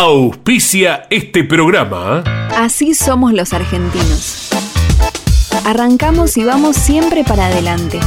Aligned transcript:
auspicia 0.00 1.06
este 1.10 1.44
programa. 1.44 2.24
Así 2.56 2.94
somos 2.94 3.34
los 3.34 3.52
argentinos. 3.52 4.48
Arrancamos 5.66 6.38
y 6.38 6.44
vamos 6.44 6.76
siempre 6.76 7.24
para 7.24 7.48
adelante. 7.48 8.00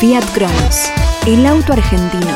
Fiat 0.00 0.24
Cronos, 0.34 0.90
el 1.24 1.46
auto 1.46 1.74
argentino. 1.74 2.32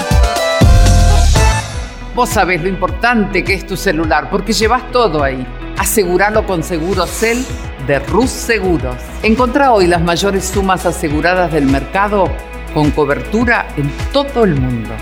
Vos 2.15 2.29
sabés 2.29 2.63
lo 2.63 2.69
importante 2.69 3.43
que 3.43 3.55
es 3.55 3.67
tu 3.67 3.77
celular, 3.77 4.31
porque 4.31 4.53
llevas 4.53 4.89
todo 4.93 5.25
ahí. 5.25 5.45
Aseguralo 5.77 6.47
con 6.47 6.63
Segurocel 6.63 7.45
de 7.89 7.99
Rus 7.99 8.31
Seguros. 8.31 8.95
Encontrá 9.25 9.73
hoy 9.73 9.89
las 9.89 10.03
mayores 10.03 10.45
sumas 10.45 10.87
aseguradas 10.87 11.53
del 11.53 11.67
mercado 11.67 12.31
con 12.73 12.93
cobertura 12.93 13.67
en 13.77 13.91
todo 14.13 14.45
el 14.45 14.55
mundo. 14.55 14.95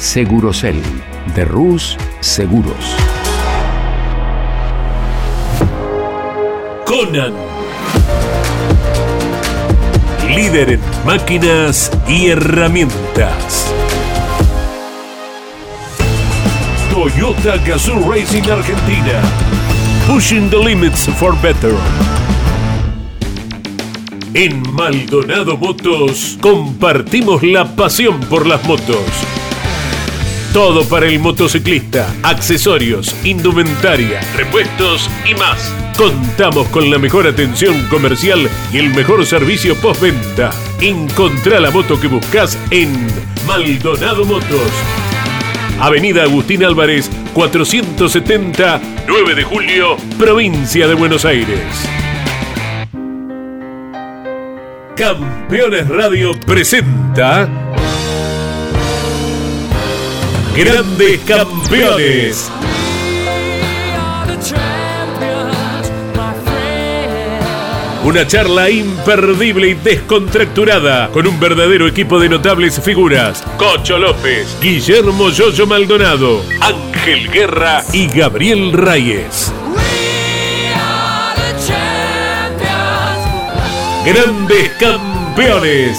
Segurocel 0.00 0.80
de 1.34 1.44
Rus 1.44 1.98
Seguros. 2.20 2.96
Conan. 6.86 7.34
Líder 10.34 10.70
en 10.70 10.80
máquinas 11.04 11.92
y 12.08 12.28
herramientas. 12.28 13.70
Toyota 16.90 17.58
Gazoo 17.58 18.10
Racing 18.10 18.50
Argentina. 18.50 19.20
Pushing 20.06 20.48
the 20.48 20.56
limits 20.56 21.06
for 21.18 21.38
better. 21.42 21.74
En 24.32 24.62
Maldonado 24.72 25.58
Motos 25.58 26.38
compartimos 26.40 27.42
la 27.42 27.66
pasión 27.76 28.18
por 28.20 28.46
las 28.46 28.64
motos. 28.64 29.04
Todo 30.52 30.84
para 30.84 31.06
el 31.06 31.20
motociclista, 31.20 32.12
accesorios, 32.24 33.14
indumentaria, 33.24 34.20
repuestos 34.36 35.08
y 35.24 35.32
más. 35.36 35.72
Contamos 35.96 36.66
con 36.70 36.90
la 36.90 36.98
mejor 36.98 37.28
atención 37.28 37.86
comercial 37.88 38.50
y 38.72 38.78
el 38.78 38.92
mejor 38.92 39.24
servicio 39.24 39.76
postventa. 39.76 40.50
Encontrá 40.80 41.60
la 41.60 41.70
moto 41.70 42.00
que 42.00 42.08
buscas 42.08 42.58
en 42.72 42.92
Maldonado 43.46 44.24
Motos. 44.24 44.72
Avenida 45.78 46.24
Agustín 46.24 46.64
Álvarez, 46.64 47.08
470, 47.32 48.80
9 49.06 49.34
de 49.36 49.44
julio, 49.44 49.96
provincia 50.18 50.88
de 50.88 50.94
Buenos 50.94 51.24
Aires. 51.24 51.60
Campeones 54.96 55.88
Radio 55.88 56.32
presenta 56.44 57.48
Grandes 60.56 61.20
Campeones. 61.20 62.50
Una 68.02 68.26
charla 68.26 68.68
imperdible 68.68 69.68
y 69.68 69.74
descontracturada 69.74 71.08
con 71.10 71.26
un 71.26 71.38
verdadero 71.38 71.86
equipo 71.86 72.18
de 72.18 72.28
notables 72.28 72.80
figuras. 72.80 73.44
Cocho 73.56 73.98
López, 73.98 74.56
Guillermo 74.60 75.30
Yoyo 75.30 75.66
Maldonado, 75.66 76.42
Ángel 76.60 77.30
Guerra 77.30 77.84
y 77.92 78.08
Gabriel 78.08 78.72
Reyes. 78.72 79.52
Grandes 84.04 84.70
Campeones. 84.80 85.98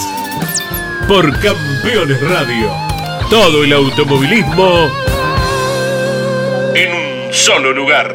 Por 1.08 1.32
Campeones 1.40 2.20
Radio. 2.30 2.91
Todo 3.32 3.64
el 3.64 3.72
automovilismo 3.72 4.90
en 6.76 6.92
un 6.92 7.34
solo 7.34 7.72
lugar. 7.72 8.14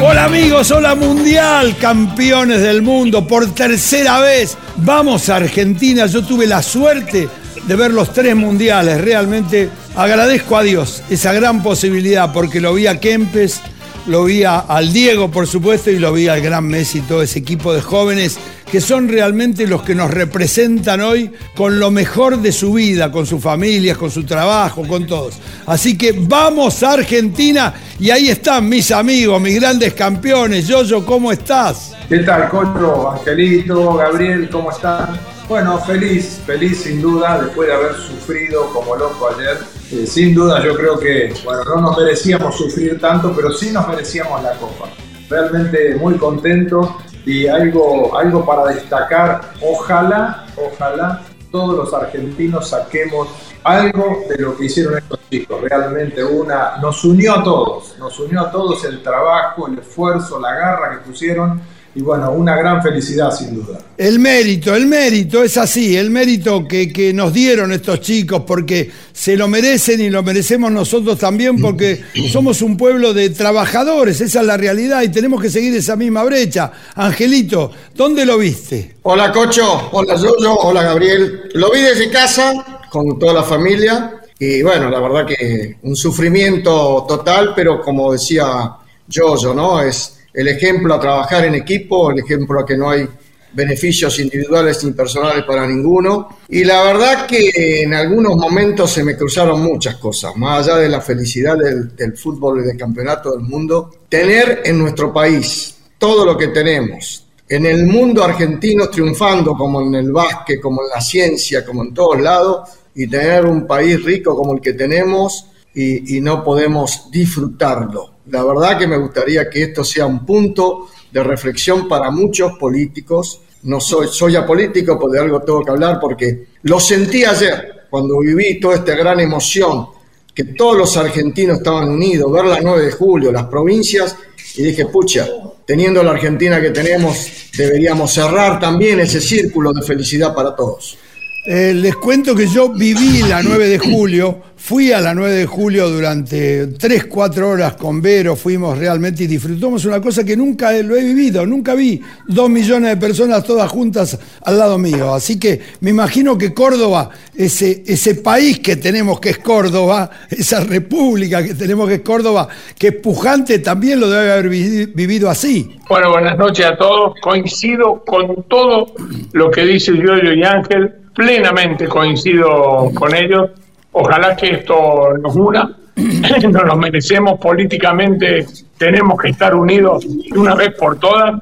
Hola 0.00 0.24
amigos, 0.24 0.70
hola 0.70 0.94
mundial, 0.94 1.76
campeones 1.78 2.62
del 2.62 2.80
mundo, 2.80 3.28
por 3.28 3.52
tercera 3.54 4.18
vez. 4.20 4.56
Vamos 4.76 5.28
a 5.28 5.36
Argentina, 5.36 6.06
yo 6.06 6.24
tuve 6.24 6.46
la 6.46 6.62
suerte 6.62 7.28
de 7.66 7.76
ver 7.76 7.90
los 7.90 8.14
tres 8.14 8.34
mundiales, 8.34 8.98
realmente 9.02 9.68
agradezco 9.94 10.56
a 10.56 10.62
Dios 10.62 11.02
esa 11.10 11.34
gran 11.34 11.62
posibilidad 11.62 12.32
porque 12.32 12.62
lo 12.62 12.72
vi 12.72 12.86
a 12.86 12.98
Kempes, 12.98 13.60
lo 14.06 14.24
vi 14.24 14.44
al 14.44 14.92
Diego 14.92 15.30
por 15.30 15.46
supuesto 15.46 15.90
y 15.90 15.98
lo 15.98 16.12
vi 16.12 16.28
al 16.28 16.40
gran 16.40 16.66
Messi, 16.66 17.00
todo 17.00 17.22
ese 17.22 17.38
equipo 17.38 17.72
de 17.72 17.80
jóvenes 17.80 18.38
que 18.70 18.80
son 18.80 19.08
realmente 19.08 19.66
los 19.66 19.82
que 19.82 19.94
nos 19.94 20.10
representan 20.10 21.00
hoy 21.00 21.30
con 21.54 21.78
lo 21.78 21.90
mejor 21.90 22.38
de 22.38 22.50
su 22.50 22.72
vida, 22.72 23.12
con 23.12 23.24
sus 23.24 23.40
familias, 23.40 23.96
con 23.96 24.10
su 24.10 24.24
trabajo, 24.24 24.86
con 24.86 25.06
todos. 25.06 25.34
Así 25.66 25.96
que 25.96 26.12
vamos 26.12 26.82
a 26.82 26.94
Argentina 26.94 27.72
y 28.00 28.10
ahí 28.10 28.28
están 28.28 28.68
mis 28.68 28.90
amigos, 28.90 29.40
mis 29.40 29.60
grandes 29.60 29.94
campeones. 29.94 30.66
Yoyo, 30.66 31.04
¿cómo 31.06 31.30
estás? 31.30 31.94
¿Qué 32.08 32.18
tal, 32.18 32.48
Cocho, 32.48 33.10
Angelito, 33.12 33.94
Gabriel, 33.94 34.48
cómo 34.50 34.70
están? 34.70 35.33
Bueno, 35.46 35.78
feliz, 35.78 36.40
feliz 36.46 36.84
sin 36.84 37.02
duda, 37.02 37.42
después 37.42 37.68
de 37.68 37.74
haber 37.74 37.94
sufrido 37.96 38.72
como 38.72 38.96
loco 38.96 39.28
ayer. 39.28 39.58
Eh, 39.92 40.06
sin 40.06 40.34
duda 40.34 40.64
yo 40.64 40.74
creo 40.74 40.98
que, 40.98 41.34
bueno, 41.44 41.62
no 41.64 41.82
nos 41.82 41.98
merecíamos 41.98 42.56
sufrir 42.56 42.98
tanto, 42.98 43.30
pero 43.36 43.52
sí 43.52 43.70
nos 43.70 43.86
merecíamos 43.86 44.42
la 44.42 44.52
copa. 44.52 44.88
Realmente 45.28 45.96
muy 45.96 46.14
contento 46.14 46.96
y 47.26 47.46
algo, 47.46 48.16
algo 48.16 48.44
para 48.46 48.72
destacar. 48.72 49.52
Ojalá, 49.60 50.46
ojalá 50.56 51.22
todos 51.52 51.76
los 51.76 51.92
argentinos 51.92 52.70
saquemos 52.70 53.28
algo 53.64 54.24
de 54.28 54.38
lo 54.38 54.56
que 54.56 54.64
hicieron 54.64 54.96
estos 54.96 55.20
chicos. 55.30 55.60
Realmente 55.60 56.24
una, 56.24 56.78
nos 56.78 57.04
unió 57.04 57.34
a 57.34 57.44
todos, 57.44 57.96
nos 57.98 58.18
unió 58.18 58.40
a 58.40 58.50
todos 58.50 58.82
el 58.86 59.02
trabajo, 59.02 59.68
el 59.68 59.78
esfuerzo, 59.78 60.40
la 60.40 60.54
garra 60.54 60.90
que 60.92 61.08
pusieron 61.10 61.60
y 61.96 62.02
bueno, 62.02 62.32
una 62.32 62.56
gran 62.56 62.82
felicidad 62.82 63.30
sin 63.30 63.54
duda. 63.54 63.78
El 63.96 64.18
mérito, 64.18 64.74
el 64.74 64.86
mérito 64.86 65.44
es 65.44 65.56
así, 65.56 65.96
el 65.96 66.10
mérito 66.10 66.66
que, 66.66 66.92
que 66.92 67.12
nos 67.12 67.32
dieron 67.32 67.70
estos 67.72 68.00
chicos 68.00 68.42
porque 68.44 68.90
se 69.12 69.36
lo 69.36 69.46
merecen 69.46 70.00
y 70.00 70.10
lo 70.10 70.22
merecemos 70.24 70.72
nosotros 70.72 71.18
también 71.18 71.60
porque 71.60 72.02
somos 72.32 72.62
un 72.62 72.76
pueblo 72.76 73.14
de 73.14 73.30
trabajadores, 73.30 74.20
esa 74.20 74.40
es 74.40 74.46
la 74.46 74.56
realidad 74.56 75.02
y 75.02 75.08
tenemos 75.10 75.40
que 75.40 75.50
seguir 75.50 75.74
esa 75.76 75.94
misma 75.94 76.24
brecha. 76.24 76.72
Angelito, 76.96 77.70
¿dónde 77.94 78.26
lo 78.26 78.38
viste? 78.38 78.96
Hola 79.02 79.30
Cocho, 79.30 79.90
hola 79.92 80.16
Yoyo, 80.16 80.54
hola 80.54 80.82
Gabriel. 80.82 81.42
Lo 81.54 81.70
vi 81.70 81.80
desde 81.80 82.10
casa 82.10 82.82
con 82.90 83.18
toda 83.20 83.34
la 83.34 83.42
familia 83.44 84.20
y 84.36 84.62
bueno, 84.62 84.90
la 84.90 84.98
verdad 84.98 85.26
que 85.26 85.76
un 85.82 85.94
sufrimiento 85.94 87.04
total, 87.08 87.52
pero 87.54 87.80
como 87.80 88.12
decía 88.12 88.72
Yoyo, 89.06 89.54
¿no? 89.54 89.80
Es 89.80 90.23
el 90.34 90.48
ejemplo 90.48 90.94
a 90.94 91.00
trabajar 91.00 91.44
en 91.44 91.54
equipo, 91.54 92.10
el 92.10 92.18
ejemplo 92.18 92.60
a 92.60 92.66
que 92.66 92.76
no 92.76 92.90
hay 92.90 93.08
beneficios 93.52 94.18
individuales 94.18 94.82
ni 94.84 94.90
personales 94.92 95.44
para 95.44 95.66
ninguno. 95.66 96.40
Y 96.48 96.64
la 96.64 96.82
verdad 96.82 97.26
que 97.26 97.82
en 97.82 97.94
algunos 97.94 98.36
momentos 98.36 98.90
se 98.90 99.04
me 99.04 99.16
cruzaron 99.16 99.62
muchas 99.62 99.96
cosas, 99.96 100.36
más 100.36 100.66
allá 100.66 100.78
de 100.78 100.88
la 100.88 101.00
felicidad 101.00 101.56
del, 101.56 102.16
fútbol 102.16 102.60
y 102.60 102.66
del 102.66 102.76
campeonato 102.76 103.30
del 103.30 103.40
mundo, 103.40 103.90
tener 104.08 104.62
en 104.64 104.78
nuestro 104.78 105.12
país 105.12 105.76
todo 105.98 106.26
lo 106.26 106.36
que 106.36 106.48
tenemos, 106.48 107.26
en 107.48 107.66
el 107.66 107.86
mundo 107.86 108.24
argentino 108.24 108.88
triunfando 108.88 109.54
como 109.54 109.82
en 109.82 109.94
el 109.94 110.10
básquet, 110.10 110.60
como 110.60 110.82
en 110.82 110.88
la 110.88 111.00
ciencia, 111.00 111.64
como 111.64 111.84
en 111.84 111.94
todos 111.94 112.20
lados, 112.20 112.70
y 112.96 113.06
tener 113.06 113.46
un 113.46 113.66
país 113.66 114.02
rico 114.02 114.36
como 114.36 114.54
el 114.54 114.60
que 114.60 114.72
tenemos 114.72 115.46
y 115.74 116.20
no 116.20 116.44
podemos 116.44 117.10
disfrutarlo. 117.10 118.13
La 118.26 118.42
verdad 118.42 118.78
que 118.78 118.86
me 118.86 118.96
gustaría 118.96 119.48
que 119.50 119.64
esto 119.64 119.84
sea 119.84 120.06
un 120.06 120.24
punto 120.24 120.88
de 121.10 121.22
reflexión 121.22 121.88
para 121.88 122.10
muchos 122.10 122.52
políticos. 122.58 123.40
No 123.64 123.80
soy, 123.80 124.08
soy 124.08 124.36
apolítico, 124.36 124.98
pues 124.98 125.12
de 125.12 125.20
algo 125.20 125.40
tengo 125.40 125.62
que 125.64 125.70
hablar 125.70 125.98
porque 126.00 126.46
lo 126.62 126.80
sentí 126.80 127.24
ayer 127.24 127.86
cuando 127.90 128.18
viví 128.18 128.58
toda 128.58 128.74
esta 128.74 128.94
gran 128.96 129.20
emoción, 129.20 129.86
que 130.34 130.44
todos 130.44 130.76
los 130.76 130.96
argentinos 130.96 131.58
estaban 131.58 131.88
unidos, 131.88 132.32
ver 132.32 132.44
la 132.44 132.60
9 132.60 132.86
de 132.86 132.90
julio, 132.90 133.30
las 133.30 133.44
provincias, 133.44 134.16
y 134.56 134.64
dije, 134.64 134.86
pucha, 134.86 135.28
teniendo 135.64 136.02
la 136.02 136.10
Argentina 136.10 136.60
que 136.60 136.70
tenemos, 136.70 137.30
deberíamos 137.56 138.12
cerrar 138.12 138.58
también 138.58 139.00
ese 139.00 139.20
círculo 139.20 139.72
de 139.72 139.82
felicidad 139.82 140.34
para 140.34 140.56
todos. 140.56 140.98
Eh, 141.46 141.74
les 141.74 141.94
cuento 141.96 142.34
que 142.34 142.46
yo 142.46 142.70
viví 142.70 143.20
la 143.28 143.42
9 143.42 143.68
de 143.68 143.78
julio, 143.78 144.40
fui 144.56 144.92
a 144.92 145.00
la 145.02 145.12
9 145.12 145.30
de 145.34 145.44
julio 145.44 145.90
durante 145.90 146.68
3, 146.68 147.04
4 147.04 147.50
horas 147.50 147.74
con 147.74 148.00
Vero, 148.00 148.34
fuimos 148.34 148.78
realmente 148.78 149.24
y 149.24 149.26
disfrutamos 149.26 149.84
una 149.84 150.00
cosa 150.00 150.24
que 150.24 150.38
nunca 150.38 150.72
lo 150.82 150.96
he 150.96 151.04
vivido, 151.04 151.44
nunca 151.44 151.74
vi 151.74 152.00
dos 152.28 152.48
millones 152.48 152.88
de 152.92 152.96
personas 152.96 153.44
todas 153.44 153.70
juntas 153.70 154.18
al 154.42 154.56
lado 154.58 154.78
mío. 154.78 155.12
Así 155.12 155.38
que 155.38 155.60
me 155.80 155.90
imagino 155.90 156.38
que 156.38 156.54
Córdoba, 156.54 157.10
ese, 157.36 157.82
ese 157.86 158.14
país 158.14 158.60
que 158.60 158.76
tenemos 158.76 159.20
que 159.20 159.28
es 159.28 159.38
Córdoba, 159.38 160.08
esa 160.30 160.60
república 160.60 161.44
que 161.44 161.52
tenemos 161.52 161.86
que 161.88 161.96
es 161.96 162.00
Córdoba, 162.00 162.48
que 162.78 162.86
es 162.88 162.94
pujante, 162.96 163.58
también 163.58 164.00
lo 164.00 164.08
debe 164.08 164.32
haber 164.32 164.48
vi- 164.48 164.86
vivido 164.86 165.28
así. 165.28 165.76
Bueno, 165.90 166.10
buenas 166.10 166.38
noches 166.38 166.64
a 166.64 166.74
todos. 166.78 167.12
Coincido 167.20 168.02
con 168.06 168.44
todo 168.48 168.94
lo 169.32 169.50
que 169.50 169.66
dice 169.66 169.92
Giorgio 169.92 170.32
y 170.32 170.42
Ángel, 170.42 170.94
plenamente 171.14 171.86
coincido 171.86 172.90
con 172.94 173.14
ellos. 173.14 173.50
Ojalá 173.92 174.34
que 174.34 174.50
esto 174.50 175.16
nos 175.18 175.36
una, 175.36 175.70
nos 176.66 176.76
merecemos 176.76 177.38
políticamente, 177.38 178.46
tenemos 178.76 179.20
que 179.20 179.28
estar 179.28 179.54
unidos 179.54 180.04
de 180.04 180.38
una 180.38 180.54
vez 180.54 180.74
por 180.74 180.98
todas. 180.98 181.40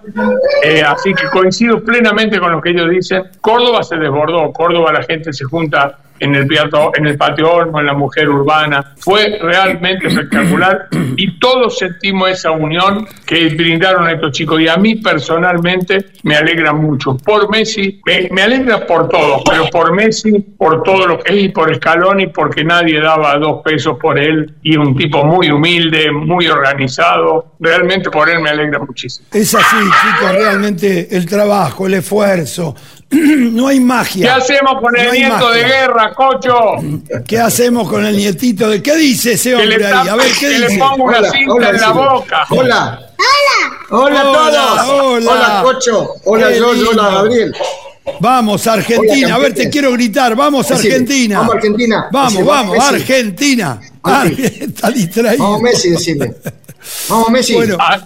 Eh, 0.63 0.83
así 0.83 1.15
que 1.15 1.29
coincido 1.29 1.83
plenamente 1.83 2.39
con 2.39 2.53
lo 2.53 2.61
que 2.61 2.71
ellos 2.71 2.91
dicen. 2.91 3.25
Córdoba 3.41 3.83
se 3.83 3.97
desbordó, 3.97 4.53
Córdoba 4.53 4.93
la 4.93 5.03
gente 5.03 5.33
se 5.33 5.45
junta 5.45 5.99
en 6.23 6.35
el, 6.37 6.49
en 6.95 7.07
el 7.07 7.19
patio 7.19 7.79
en 7.79 7.87
la 7.87 7.95
mujer 7.95 8.29
urbana. 8.29 8.95
Fue 8.99 9.39
realmente 9.41 10.07
espectacular 10.07 10.89
y 11.17 11.39
todos 11.39 11.79
sentimos 11.79 12.31
esa 12.31 12.53
unión 12.53 13.07
que 13.27 13.49
brindaron 13.49 14.09
estos 14.09 14.33
chicos. 14.33 14.61
Y 14.61 14.69
a 14.69 14.77
mí 14.77 14.97
personalmente 14.97 16.07
me 16.23 16.37
alegra 16.37 16.73
mucho. 16.73 17.17
Por 17.17 17.51
Messi, 17.51 18.01
me, 18.07 18.29
me 18.31 18.43
alegra 18.43 18.87
por 18.87 19.09
todo, 19.09 19.43
pero 19.45 19.67
por 19.67 19.93
Messi, 19.93 20.39
por 20.57 20.83
todo 20.83 21.07
lo 21.07 21.19
que 21.19 21.33
es 21.33 21.45
y 21.45 21.49
por 21.49 21.75
Scaloni, 21.75 22.29
porque 22.29 22.65
nadie 22.65 23.01
daba 23.01 23.37
dos 23.39 23.63
pesos 23.63 23.99
por 24.01 24.19
él 24.19 24.55
y 24.63 24.77
un 24.77 24.97
tipo 24.97 25.25
muy 25.25 25.51
humilde, 25.51 26.11
muy 26.13 26.47
organizado. 26.47 27.53
Realmente 27.59 28.11
por 28.11 28.29
él 28.31 28.41
me 28.41 28.51
alegra 28.51 28.79
muchísimo. 28.79 29.27
Es 29.33 29.55
así, 29.55 29.77
chicos, 29.77 30.33
realmente 30.33 31.09
el 31.11 31.27
trabajo, 31.27 31.87
el 31.87 31.95
esfuerzo. 31.95 32.75
No 33.53 33.69
hay 33.69 33.79
magia. 33.81 34.25
¿Qué 34.27 34.31
hacemos 34.43 34.81
con 34.81 34.97
el 34.97 35.07
No 35.07 35.13
nieto 35.13 35.51
de 35.51 35.65
guerra, 35.65 36.15
cocho? 36.15 36.55
¿Qué 37.27 37.39
hacemos 37.39 37.89
con 37.89 38.05
el 38.07 38.17
nietito 38.17 38.69
de 38.71 38.83
qué 38.83 38.97
dice 38.97 39.33
ese 39.33 39.51
Que 39.51 39.57
hombre 39.57 39.87
ahí? 39.87 40.09
A 40.09 40.17
ver, 40.17 40.27
¿qué 40.33 40.49
que 40.49 40.59
le 40.59 40.67
dice? 40.69 40.79
pongo 40.79 41.05
una 41.05 41.19
Hola, 41.19 41.31
cinta 41.31 41.53
hola, 41.53 41.69
en 41.71 41.81
la 41.81 41.91
boca. 41.93 42.47
Hola. 42.51 43.01
Hola. 43.91 44.01
Hola 44.05 44.21
a 44.21 44.85
todos. 44.87 45.27
hola. 45.29 45.61
Cocho. 45.63 46.09
Hola, 46.25 46.49
Qué 46.49 46.55
George. 46.55 46.83
Hola. 46.91 47.03
Gabriel. 47.11 47.55
Vamos, 48.19 48.67
Argentina. 48.67 49.27
Hola, 49.27 49.35
A 49.35 49.39
ver, 49.39 49.55
te 49.55 49.69
quiero 49.71 49.93
gritar. 49.93 50.35
Vamos, 50.35 50.67
Decime. 50.69 50.95
Argentina. 50.95 51.39
Vamos, 51.39 51.55
Argentina. 51.55 52.09
Vamos, 52.11 52.33
Decime, 52.33 52.49
vamos, 52.49 52.77
Messi. 52.79 52.95
Argentina. 52.95 53.81
Messi. 53.81 53.93
Ar- 54.03 54.33
Está 54.63 54.91
distraído. 54.91 55.45
Vamos, 55.45 55.61
Messi, 55.63 55.91
decime. 55.91 56.35
Vamos, 57.09 57.31
Messi. 57.31 57.55
Bueno, 57.55 57.77
Ah, 57.79 57.99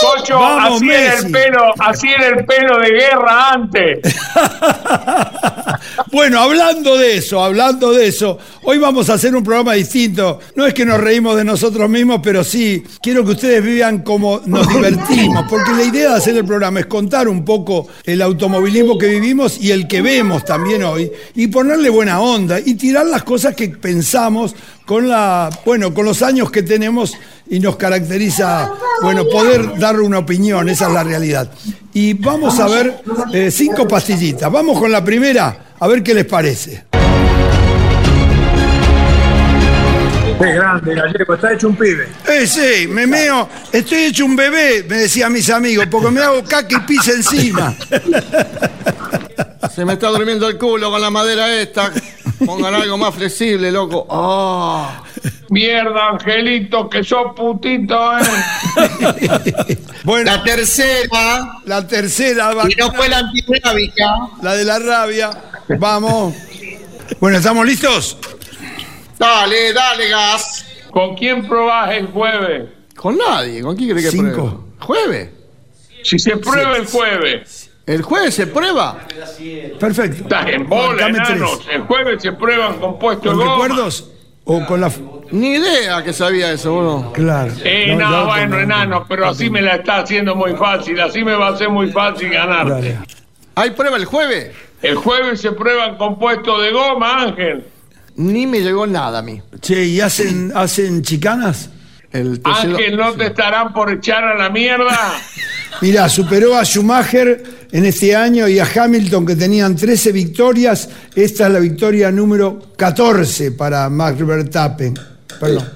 Cocho, 0.00 0.38
Vamos, 0.38 0.76
así 0.76 0.90
era 0.90 1.14
el 1.14 1.22
Messi. 1.28 1.32
pelo, 1.32 1.74
así 1.78 2.08
era 2.12 2.26
el 2.28 2.44
pelo 2.46 2.78
de 2.78 2.90
guerra 2.90 3.50
antes. 3.52 3.98
bueno, 6.12 6.40
hablando 6.40 6.96
de 6.96 7.16
eso, 7.16 7.42
hablando 7.42 7.92
de 7.92 8.08
eso, 8.08 8.38
hoy 8.64 8.78
vamos 8.78 9.10
a 9.10 9.14
hacer 9.14 9.34
un 9.34 9.44
programa 9.44 9.74
distinto. 9.74 10.40
No 10.56 10.66
es 10.66 10.74
que 10.74 10.84
nos 10.84 11.00
reímos 11.00 11.36
de 11.36 11.44
nosotros 11.44 11.88
mismos, 11.88 12.20
pero 12.22 12.42
sí 12.42 12.82
quiero 13.00 13.24
que 13.24 13.32
ustedes 13.32 13.62
vivan 13.62 14.02
como 14.02 14.40
nos 14.46 14.68
divertimos, 14.68 15.46
porque 15.48 15.72
la 15.72 15.84
idea 15.84 16.10
de 16.10 16.16
hacer 16.16 16.36
el 16.36 16.44
programa 16.44 16.80
es 16.80 16.86
contar 16.86 17.28
un 17.28 17.44
poco 17.44 17.86
el 18.04 18.22
automovilismo 18.22 18.98
que 18.98 19.06
vivimos 19.06 19.58
y 19.60 19.70
el 19.70 19.86
que 19.86 20.02
vemos 20.02 20.44
también 20.44 20.82
hoy 20.82 21.10
y 21.34 21.46
ponerle 21.46 21.90
buena 21.90 22.20
onda 22.20 22.58
y 22.58 22.74
tirar 22.74 23.06
las 23.06 23.22
cosas 23.22 23.54
que 23.54 23.68
pensamos 23.68 24.54
con 24.84 25.08
la, 25.08 25.50
bueno, 25.64 25.94
con 25.94 26.04
los 26.04 26.20
años 26.22 26.50
que 26.50 26.64
tenemos 26.64 27.14
y 27.48 27.60
nos 27.60 27.76
caracteriza, 27.76 28.72
bueno, 29.02 29.24
poder 29.28 29.78
dar 29.78 30.00
una 30.00 30.18
opinión, 30.18 30.68
esa 30.68 30.88
es 30.88 30.92
la 30.92 31.04
realidad. 31.04 31.50
Y 31.92 32.14
vamos 32.14 32.58
a 32.58 32.68
ver 32.68 33.02
eh, 33.32 33.50
cinco 33.50 33.86
pastillitas. 33.86 34.50
Vamos 34.50 34.78
con 34.78 34.90
la 34.90 35.04
primera, 35.04 35.69
a 35.80 35.88
ver 35.88 36.02
qué 36.02 36.14
les 36.14 36.24
parece. 36.26 36.84
Qué 40.38 40.52
grande, 40.54 40.94
Gallego, 40.94 41.34
está 41.34 41.52
hecho 41.52 41.68
un 41.68 41.76
pibe. 41.76 42.08
Eh, 42.26 42.46
sí, 42.46 42.86
me 42.88 43.06
meo, 43.06 43.46
estoy 43.72 44.04
hecho 44.04 44.24
un 44.24 44.34
bebé, 44.36 44.84
me 44.88 44.96
decían 44.96 45.32
mis 45.32 45.50
amigos, 45.50 45.86
porque 45.90 46.10
me 46.10 46.22
hago 46.22 46.42
caca 46.44 46.76
y 46.76 46.80
pis 46.86 47.08
encima. 47.08 47.74
Se 49.74 49.84
me 49.84 49.92
está 49.94 50.08
durmiendo 50.08 50.48
el 50.48 50.56
culo 50.56 50.90
con 50.90 51.00
la 51.00 51.10
madera 51.10 51.52
esta. 51.60 51.92
Pongan 52.46 52.74
algo 52.74 52.96
más 52.96 53.14
flexible, 53.14 53.70
loco. 53.70 54.06
Ah. 54.10 55.02
Mierda, 55.50 56.08
Angelito, 56.12 56.88
que 56.88 57.04
sos 57.04 57.34
putito, 57.36 58.12
eh. 58.18 59.76
Bueno, 60.04 60.30
La 60.30 60.42
tercera. 60.42 61.58
la 61.66 61.86
tercera, 61.86 62.54
va- 62.54 62.64
Y 62.70 62.74
no 62.76 62.90
fue 62.92 63.10
la 63.10 63.18
antirrábica. 63.18 64.06
la 64.42 64.54
de 64.54 64.64
la 64.64 64.78
rabia. 64.78 65.30
Vamos. 65.78 66.34
Bueno, 67.20 67.38
¿estamos 67.38 67.66
listos? 67.66 68.16
Dale, 69.18 69.72
dale, 69.72 70.08
gas. 70.08 70.66
¿Con 70.90 71.14
quién 71.16 71.46
probás 71.46 71.92
el 71.92 72.06
jueves? 72.08 72.68
Con 72.96 73.16
nadie. 73.18 73.62
¿Con 73.62 73.76
quién 73.76 73.90
cree 73.90 74.02
que 74.04 74.10
Cinco. 74.10 74.64
pruebe? 74.78 74.80
¿Jueves? 74.80 75.30
Si 76.02 76.18
se 76.18 76.36
prueba 76.36 76.76
el 76.76 76.86
jueves. 76.86 77.70
¿El 77.86 78.02
jueves 78.02 78.34
se 78.34 78.46
prueba? 78.46 78.98
Perfecto. 79.78 80.22
Estás 80.22 80.46
en 80.48 80.68
bola, 80.68 81.06
tres. 81.06 81.16
enanos. 81.30 81.60
El 81.70 81.82
jueves 81.82 82.22
se 82.22 82.32
prueban 82.32 82.78
compuestos 82.78 83.32
¿Con 83.32 83.38
de 83.38 83.44
goma. 83.44 83.64
recuerdos 83.68 84.10
o 84.44 84.64
con 84.66 84.80
la... 84.80 84.90
Ni 85.32 85.54
idea 85.54 86.02
que 86.02 86.12
sabía 86.12 86.52
eso, 86.52 86.72
uno. 86.74 87.12
Claro. 87.12 87.52
Eh, 87.64 87.94
no, 87.96 88.10
ya 88.10 88.22
bueno, 88.24 88.56
tengo. 88.56 88.58
enano, 88.62 89.06
pero 89.08 89.28
así 89.28 89.48
me 89.50 89.60
la 89.62 89.76
está 89.76 89.98
haciendo 89.98 90.34
muy 90.34 90.54
fácil. 90.54 90.98
Así 91.00 91.22
me 91.24 91.34
va 91.34 91.48
a 91.48 91.56
ser 91.58 91.68
muy 91.68 91.90
fácil 91.92 92.30
ganarte. 92.30 92.72
Dale. 92.72 92.98
¿Hay 93.54 93.70
prueba 93.70 93.96
el 93.96 94.04
jueves? 94.06 94.52
El 94.82 94.96
jueves 94.96 95.40
se 95.40 95.52
prueban 95.52 95.96
compuestos 95.96 96.62
de 96.62 96.70
goma, 96.72 97.22
Ángel. 97.24 97.64
Ni 98.16 98.46
me 98.46 98.60
llegó 98.60 98.86
nada 98.86 99.18
a 99.18 99.22
mí. 99.22 99.40
Che, 99.60 99.84
¿y 99.84 100.00
hacen, 100.00 100.52
hacen 100.54 101.02
chicanas? 101.02 101.70
El 102.12 102.40
tercero- 102.40 102.76
Ángel, 102.76 102.96
¿no 102.96 103.12
te 103.12 103.26
estarán 103.26 103.72
por 103.72 103.92
echar 103.92 104.24
a 104.24 104.36
la 104.36 104.50
mierda? 104.50 105.12
Mirá, 105.80 106.08
superó 106.08 106.56
a 106.56 106.64
Schumacher 106.64 107.42
en 107.70 107.84
este 107.84 108.16
año 108.16 108.48
y 108.48 108.58
a 108.58 108.66
Hamilton 108.74 109.24
que 109.26 109.36
tenían 109.36 109.76
13 109.76 110.12
victorias. 110.12 110.88
Esta 111.14 111.46
es 111.46 111.52
la 111.52 111.60
victoria 111.60 112.10
número 112.10 112.60
14 112.76 113.52
para 113.52 113.88
Max 113.88 114.26
Verstappen. 114.26 114.94
Perdón, 115.38 115.68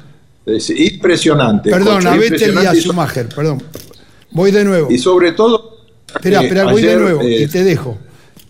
Es 0.44 0.70
impresionante. 0.70 1.70
perdón, 1.70 1.96
Cocho, 1.98 2.08
a 2.10 2.16
Vettel 2.16 2.40
y 2.40 2.44
a 2.44 2.46
impresionante. 2.48 2.80
Schumacher, 2.80 3.28
perdón. 3.28 3.62
Voy 4.32 4.50
de 4.50 4.64
nuevo. 4.64 4.90
Y 4.90 4.98
sobre 4.98 5.32
todo. 5.32 5.78
Espera, 6.12 6.40
eh, 6.42 6.44
espera, 6.44 6.64
voy 6.64 6.82
de 6.82 6.88
ayer, 6.88 7.00
nuevo 7.00 7.22
eh, 7.22 7.42
y 7.42 7.46
te 7.46 7.62
dejo. 7.64 7.96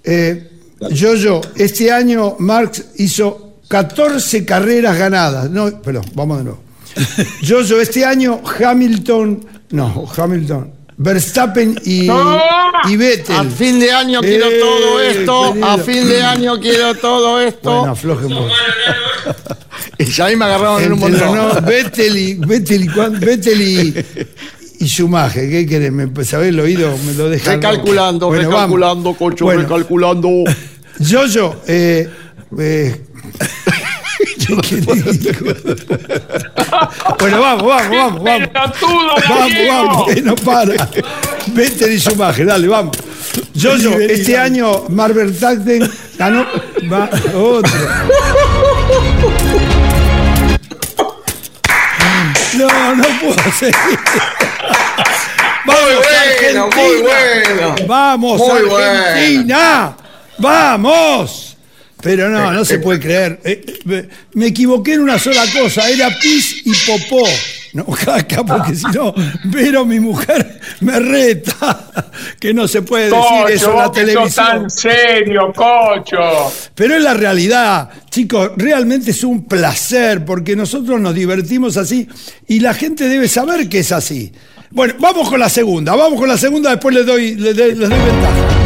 Eh, 0.05 0.51
yo, 0.91 1.15
yo, 1.15 1.41
este 1.57 1.91
año 1.91 2.37
Marx 2.39 2.85
hizo 2.97 3.55
14 3.69 4.45
carreras 4.45 4.99
ganadas. 4.99 5.51
No, 5.51 5.81
perdón, 5.83 6.05
vamos 6.15 6.39
de 6.39 6.45
nuevo. 6.45 6.61
Yo, 7.43 7.61
yo, 7.63 7.81
este 7.81 8.05
año 8.05 8.41
Hamilton, 8.61 9.45
no, 9.71 10.05
Hamilton, 10.17 10.73
Verstappen 10.97 11.77
y, 11.85 12.09
y 12.89 12.97
Vettel. 12.97 13.35
A 13.35 13.45
fin 13.47 13.81
de 13.81 13.91
año 13.91 14.21
quiero 14.21 14.47
Eh, 14.47 14.59
todo 14.61 15.01
esto. 15.01 15.49
querido. 15.49 15.67
A 15.67 15.79
fin 15.79 16.07
de 16.09 16.23
año 16.23 16.61
quiero 16.61 16.95
todo 16.95 17.41
esto. 17.41 17.79
Bueno, 17.79 17.93
aflojen 17.93 18.29
vos. 18.29 18.53
y 19.99 20.05
ya 20.05 20.27
ahí 20.27 20.37
me 20.37 20.45
agarraron 20.45 20.85
en 20.85 20.93
un 20.93 21.01
montón. 21.01 21.35
no- 21.37 21.61
Vettel 21.63 22.17
y, 22.17 22.35
Vettel 22.35 22.85
y, 22.85 22.89
Vettel 23.19 23.61
y, 23.63 24.05
y 24.79 24.87
Schumacher, 24.87 25.49
¿qué 25.49 25.67
querés? 25.67 25.91
¿Me 25.93 26.07
sabés 26.25 26.51
el 26.51 26.61
oído? 26.61 26.95
Me 27.07 27.15
lo 27.15 27.31
dejan. 27.31 27.55
Recalculando, 27.57 28.27
Bueno, 28.29 28.51
vamos. 28.51 28.79
recalculando, 28.79 29.15
cocho, 29.15 29.45
Bueno, 29.47 29.63
recalculando. 29.63 30.29
Yo, 31.01 31.27
yo, 31.27 31.61
eh, 31.67 32.09
eh, 32.57 33.01
bueno, 37.19 37.41
vamos, 37.41 37.67
vamos, 37.67 37.91
vamos, 37.91 38.23
vamos. 38.23 38.49
¡Pelotudo, 38.49 39.15
Vamos, 39.29 39.53
vamos, 39.69 40.07
que 40.15 40.23
no 40.23 40.37
para. 40.37 40.89
Vettel 41.49 41.95
y 41.95 41.99
Schumacher, 41.99 42.47
dale, 42.47 42.69
vamos. 42.69 42.97
Yo, 43.55 43.77
yo, 43.77 43.91
este 43.99 44.39
año 44.39 44.85
Marvel 44.89 45.37
Tagden 45.37 45.91
ganó. 46.17 46.47
Va, 46.93 47.11
otro. 47.35 47.73
No, 52.57 52.95
no 52.95 53.05
puedo 53.21 53.53
seguir. 53.59 53.75
Vamos, 55.67 55.95
bueno, 55.97 56.69
muy 56.75 56.85
Argentina. 57.11 57.57
bueno. 57.57 57.75
Vamos, 57.87 58.39
Muy 58.41 58.83
Argentina. 58.83 59.97
Vamos. 60.39 61.57
Pero 62.03 62.29
no, 62.29 62.53
no 62.53 62.65
se 62.65 62.79
puede 62.79 63.01
creer. 63.01 63.41
Eh, 63.45 63.65
eh, 63.89 64.09
me 64.35 64.47
equivoqué 64.49 64.93
en 64.95 65.01
una 65.01 65.19
sola 65.19 65.43
cosa. 65.59 65.89
Era 65.89 66.11
pis 66.21 66.63
y 66.67 66.73
popó. 66.87 67.27
No, 67.75 67.85
caca, 68.05 68.45
porque 68.45 68.75
si 68.77 68.87
no, 68.87 69.13
Vero, 69.45 69.85
mi 69.85 69.99
mujer, 69.99 70.61
me 70.81 70.99
reta. 71.01 71.87
que 72.39 72.55
no 72.55 72.69
se 72.69 72.83
puede 72.83 73.07
decir 73.07 73.19
Cocho, 73.19 73.49
eso 73.49 73.71
en 73.73 73.79
la 73.79 73.93
televisión. 73.93 74.47
tan 74.47 74.71
serio, 74.71 75.53
cocho. 75.53 76.53
Pero 76.75 76.95
es 76.95 77.03
la 77.03 77.15
realidad, 77.15 77.91
chicos, 78.11 78.53
realmente 78.57 79.11
es 79.11 79.25
un 79.25 79.45
placer 79.47 80.25
porque 80.25 80.55
nosotros 80.55 81.01
nos 81.01 81.15
divertimos 81.15 81.77
así 81.77 82.09
y 82.47 82.61
la 82.61 82.75
gente 82.75 83.09
debe 83.09 83.27
saber 83.27 83.69
que 83.69 83.81
es 83.81 83.91
así. 83.91 84.33
Bueno, 84.71 84.95
vamos 85.01 85.29
con 85.29 85.41
la 85.41 85.49
segunda, 85.49 85.97
vamos 85.97 86.19
con 86.21 86.29
la 86.29 86.39
segunda, 86.39 86.71
después 86.71 86.95
les 86.95 87.05
doy, 87.05 87.35
les 87.35 87.57
doy, 87.57 87.75
les 87.75 87.89
doy 87.89 87.99
ventaja. 87.99 88.65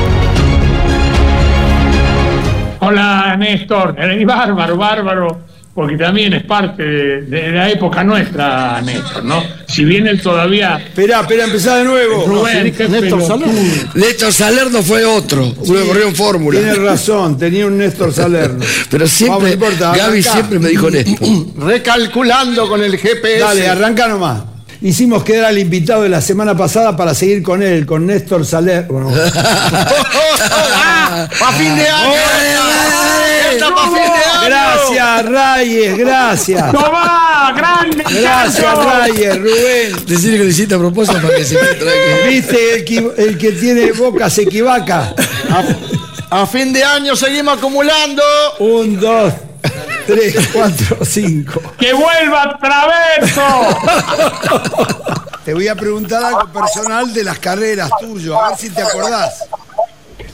Hola, 2.80 3.36
Néstor. 3.38 3.94
Eh, 3.98 4.24
bárbaro, 4.24 4.76
bárbaro, 4.76 5.40
porque 5.78 5.96
también 5.96 6.32
es 6.32 6.42
parte 6.42 6.82
de, 6.82 7.20
de 7.22 7.52
la 7.52 7.70
época 7.70 8.02
nuestra, 8.02 8.82
Néstor, 8.82 9.22
¿no? 9.22 9.40
Si 9.68 9.84
bien 9.84 10.08
él 10.08 10.20
todavía... 10.20 10.76
Esperá, 10.76 11.20
esperá, 11.20 11.44
empezá 11.44 11.76
de 11.76 11.84
nuevo. 11.84 12.26
Rubén, 12.26 12.64
Néstor. 12.64 13.22
Salerno. 13.24 13.52
Néstor 13.94 14.32
Salerno 14.32 14.82
fue 14.82 15.04
otro, 15.04 15.54
uno 15.56 15.80
que 15.80 15.86
corrió 15.86 16.08
en 16.08 16.16
fórmula. 16.16 16.58
Tienes 16.58 16.78
razón, 16.78 17.38
tenía 17.38 17.64
un 17.64 17.78
Néstor 17.78 18.12
Salerno. 18.12 18.64
Pero 18.90 19.06
siempre, 19.06 19.36
Vamos, 19.36 19.42
no 19.50 19.54
importa, 19.54 19.96
Gaby 19.96 20.20
siempre 20.20 20.58
me 20.58 20.68
dijo 20.70 20.90
Néstor. 20.90 21.28
Recalculando 21.58 22.68
con 22.68 22.82
el 22.82 22.98
GPS. 22.98 23.38
Dale, 23.38 23.68
arranca 23.68 24.08
nomás. 24.08 24.42
Hicimos 24.82 25.22
quedar 25.22 25.44
al 25.44 25.58
invitado 25.58 26.02
de 26.02 26.08
la 26.08 26.20
semana 26.20 26.56
pasada 26.56 26.96
para 26.96 27.14
seguir 27.14 27.44
con 27.44 27.62
él, 27.62 27.86
con 27.86 28.04
Néstor 28.04 28.44
Salerno. 28.44 29.12
¡Ah! 30.74 31.28
¡Pa' 31.38 31.52
fin 31.52 31.76
de 31.76 31.88
año! 31.88 33.27
¡Esta 33.50 33.74
pa' 33.74 33.82
fin 33.84 33.94
de 33.94 34.00
año! 34.00 34.44
Gracias, 34.44 35.26
Reyes, 35.26 35.98
gracias. 35.98 36.72
¡Tomá, 36.72 37.52
grande! 37.56 38.04
Gracias! 38.08 38.78
Reyes, 38.84 39.38
Rubén. 39.38 40.06
Decirle 40.06 40.38
que 40.38 40.44
lo 40.44 40.50
hiciste 40.50 40.74
a 40.74 40.78
propósito 40.78 41.20
para 41.20 41.36
que 41.36 41.44
se 41.44 41.54
me 41.54 41.74
traiga. 41.74 42.26
Viste, 42.28 42.74
el 42.74 42.84
que, 42.84 43.12
el 43.16 43.38
que 43.38 43.52
tiene 43.52 43.92
boca 43.92 44.28
se 44.30 44.42
equivoca. 44.42 45.14
A, 46.30 46.42
a 46.42 46.46
fin 46.46 46.72
de 46.72 46.84
año 46.84 47.16
seguimos 47.16 47.58
acumulando. 47.58 48.22
Un, 48.58 49.00
dos, 49.00 49.32
tres, 50.06 50.34
cuatro, 50.52 50.98
cinco. 51.04 51.60
¡Que 51.78 51.92
vuelva 51.92 52.58
Traverso! 52.60 53.78
Te 55.44 55.54
voy 55.54 55.68
a 55.68 55.74
preguntar 55.74 56.22
algo 56.22 56.46
personal 56.52 57.12
de 57.14 57.24
las 57.24 57.38
carreras 57.38 57.90
tuyo, 57.98 58.38
a 58.38 58.50
ver 58.50 58.58
si 58.58 58.68
te 58.68 58.82
acordás. 58.82 59.44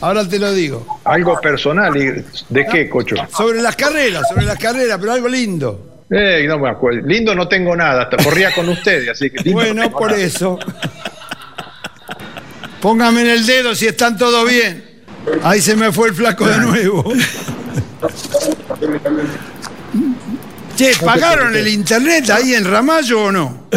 Ahora 0.05 0.29
te 0.29 0.39
lo 0.39 0.53
digo. 0.53 1.01
Algo 1.05 1.41
personal, 1.41 1.97
¿y 1.97 2.23
¿de 2.51 2.67
qué, 2.71 2.91
cocho? 2.91 3.17
Sobre 3.35 3.63
las 3.63 3.75
carreras, 3.75 4.29
sobre 4.29 4.45
las 4.45 4.59
carreras, 4.59 4.99
pero 5.01 5.13
algo 5.13 5.29
lindo. 5.31 6.05
Eh, 6.11 6.45
no 6.47 6.59
me 6.59 6.69
acuerdo. 6.69 7.07
Lindo 7.07 7.35
no 7.35 7.49
tengo 7.49 7.75
nada, 7.75 8.03
hasta 8.03 8.23
corría 8.23 8.55
con 8.55 8.69
ustedes, 8.69 9.09
así 9.09 9.31
que 9.31 9.43
no 9.43 9.53
Bueno, 9.53 9.91
por 9.91 10.11
nada. 10.11 10.23
eso. 10.23 10.59
Póngame 12.83 13.23
en 13.23 13.29
el 13.29 13.47
dedo 13.47 13.75
si 13.75 13.87
están 13.87 14.19
todo 14.19 14.45
bien. 14.45 14.85
Ahí 15.43 15.63
se 15.63 15.75
me 15.75 15.91
fue 15.91 16.09
el 16.09 16.15
flaco 16.15 16.47
de 16.47 16.59
nuevo. 16.59 17.11
Che, 20.77 20.93
¿pagaron 21.03 21.57
el 21.57 21.67
internet 21.67 22.29
ahí 22.29 22.53
en 22.53 22.71
Ramallo 22.71 23.25
o 23.25 23.33
no? 23.33 23.69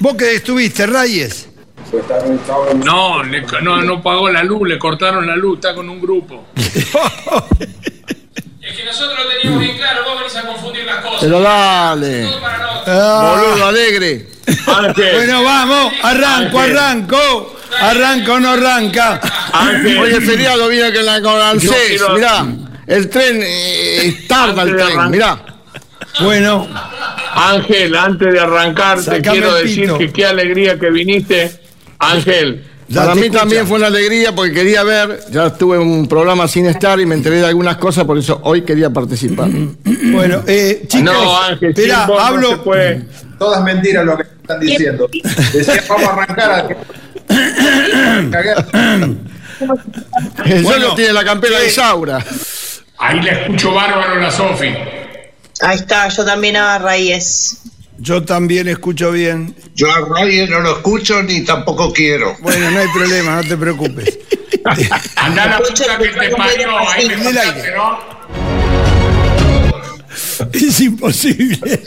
¿Vos 0.00 0.14
que 0.14 0.36
estuviste, 0.36 0.86
Reyes? 0.86 1.50
No, 2.84 3.22
le- 3.22 3.44
no, 3.62 3.82
no 3.82 4.02
pagó 4.02 4.28
la 4.30 4.42
luz, 4.42 4.68
le 4.68 4.78
cortaron 4.78 5.26
la 5.26 5.36
luz, 5.36 5.56
está 5.58 5.74
con 5.74 5.88
un 5.88 6.00
grupo. 6.00 6.46
Es 8.68 8.76
que 8.76 8.84
nosotros 8.84 9.16
lo 9.16 9.30
teníamos 9.30 9.60
bien 9.60 9.76
claro, 9.76 10.02
vos 10.04 10.18
venís 10.18 10.34
a 10.34 10.42
confundir 10.44 10.84
las 10.84 10.96
cosas. 10.96 11.20
Pero 11.20 11.40
dale. 11.40 12.28
Ah, 12.84 13.36
Boludo 13.46 13.66
alegre. 13.68 14.26
Ángel, 14.66 15.14
bueno, 15.14 15.44
vamos, 15.44 15.92
arranco, 16.02 16.58
Ángel. 16.58 16.76
arranco. 16.78 17.56
Arranco 17.80 18.32
o 18.32 18.40
no 18.40 18.50
arranca. 18.50 19.20
Ángel. 19.52 19.98
Hoy 19.98 20.10
es 20.14 20.24
feriado, 20.24 20.68
que 20.92 21.00
la 21.02 21.22
con 21.22 21.38
quiero- 21.60 22.14
Mirá, 22.14 22.44
el 22.88 23.08
tren 23.08 23.40
eh, 23.44 24.24
tarda 24.26 24.62
el 24.62 24.70
Antes 24.70 24.84
tren, 24.84 25.10
mirá. 25.10 25.38
Bueno, 26.20 26.66
Ángel, 27.34 27.94
antes 27.94 28.32
de 28.32 28.40
arrancar, 28.40 29.00
te 29.00 29.22
quiero 29.22 29.54
decir 29.54 29.92
que 29.96 30.12
qué 30.12 30.26
alegría 30.26 30.76
que 30.76 30.90
viniste. 30.90 31.60
Ángel, 31.98 32.64
Para 32.94 33.14
mí 33.14 33.22
escucha. 33.22 33.40
también 33.40 33.66
fue 33.66 33.78
una 33.78 33.86
alegría 33.88 34.34
porque 34.34 34.52
quería 34.52 34.82
ver, 34.84 35.20
ya 35.30 35.46
estuve 35.46 35.76
en 35.76 35.82
un 35.82 36.06
programa 36.08 36.46
sin 36.46 36.66
estar 36.66 37.00
y 37.00 37.06
me 37.06 37.14
enteré 37.14 37.36
de 37.38 37.46
algunas 37.46 37.76
cosas, 37.78 38.04
por 38.04 38.16
eso 38.18 38.40
hoy 38.44 38.62
quería 38.62 38.90
participar. 38.90 39.48
Bueno, 40.12 40.42
eh, 40.46 40.84
chicos, 40.86 41.02
no, 41.14 41.36
Ángel, 41.42 41.70
esperá, 41.70 41.98
sin 41.98 42.06
vos 42.06 42.16
no 42.18 42.24
hablo. 42.24 42.64
puede. 42.64 43.04
Todas 43.38 43.62
mentiras 43.64 44.04
lo 44.04 44.16
que 44.16 44.22
están 44.22 44.60
diciendo. 44.60 45.08
Decían, 45.52 45.80
vamos 45.88 46.08
a 46.08 46.12
arrancar 46.12 46.50
a. 46.50 46.68
El 50.44 50.62
Bueno, 50.62 50.94
tiene 50.94 51.12
la 51.12 51.24
campera 51.24 51.58
de 51.58 51.70
Saura. 51.70 52.24
Ahí 52.98 53.20
le 53.20 53.30
escucho 53.42 53.72
bárbaro 53.72 54.20
la 54.20 54.30
Sofi. 54.30 54.72
Ahí 55.60 55.76
está, 55.76 56.08
yo 56.08 56.24
también 56.24 56.56
a 56.56 56.78
Reyes. 56.78 57.58
Yo 57.98 58.22
también 58.24 58.68
escucho 58.68 59.10
bien. 59.12 59.54
Yo 59.74 59.88
a 59.90 60.20
Reyes 60.20 60.50
no 60.50 60.60
lo 60.60 60.76
escucho 60.76 61.22
ni 61.22 61.44
tampoco 61.44 61.92
quiero. 61.92 62.36
Bueno, 62.40 62.70
no 62.70 62.78
hay 62.78 62.88
problema, 62.88 63.42
no 63.42 63.48
te 63.48 63.56
preocupes. 63.56 64.18
Andá 65.16 65.44
a 65.44 65.46
la 65.46 65.58
puta 65.58 65.98
que 65.98 66.08
te 66.08 66.30
parió, 66.36 66.78
ahí 66.78 67.08
me 67.08 67.14
En 67.14 67.20
el 67.20 67.26
aire. 67.26 67.44
contaste, 67.44 67.74
¿no? 67.76 68.15
Es 70.52 70.80
imposible. 70.80 71.80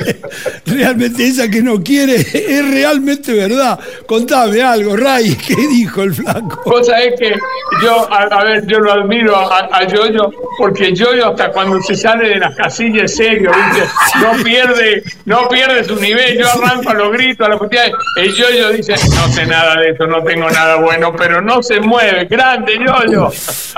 Realmente 0.65 1.27
esa 1.27 1.50
que 1.50 1.62
no 1.62 1.81
quiere 1.83 2.15
es 2.15 2.69
realmente 2.71 3.33
verdad. 3.33 3.79
Contame 4.05 4.62
algo, 4.62 4.95
Ray, 4.95 5.36
¿qué 5.48 5.55
dijo 5.67 6.03
el 6.03 6.13
flaco? 6.13 6.62
Vos 6.65 6.88
sabés 6.88 7.13
que 7.19 7.36
yo, 7.81 8.12
a, 8.12 8.24
a 8.24 8.43
ver, 8.43 8.65
yo 8.67 8.79
lo 8.79 8.91
admiro 8.91 9.36
a, 9.36 9.69
a 9.71 9.88
Yoyo, 9.88 10.31
porque 10.57 10.93
Yoyo 10.93 11.29
hasta 11.29 11.51
cuando 11.51 11.81
se 11.81 11.95
sale 11.95 12.29
de 12.29 12.36
las 12.38 12.55
casillas 12.55 13.15
serio, 13.15 13.51
¿viste? 13.51 13.88
No 14.21 14.43
pierde, 14.43 15.03
no 15.25 15.48
pierde 15.48 15.83
su 15.83 15.95
nivel, 15.95 16.38
yo 16.38 16.48
arranco 16.48 16.89
a 16.89 16.93
los 16.93 17.12
gritos, 17.12 17.48
a 17.48 17.50
la 17.50 17.57
puteada, 17.57 17.91
el 18.17 18.33
Yoyo 18.33 18.69
dice, 18.71 18.93
no 19.15 19.27
sé 19.33 19.45
nada 19.45 19.79
de 19.79 19.89
eso, 19.91 20.05
no 20.07 20.24
tengo 20.24 20.50
nada 20.50 20.75
bueno, 20.77 21.13
pero 21.15 21.41
no 21.41 21.62
se 21.63 21.79
mueve, 21.79 22.25
grande 22.25 22.77
Yoyo. 22.77 23.29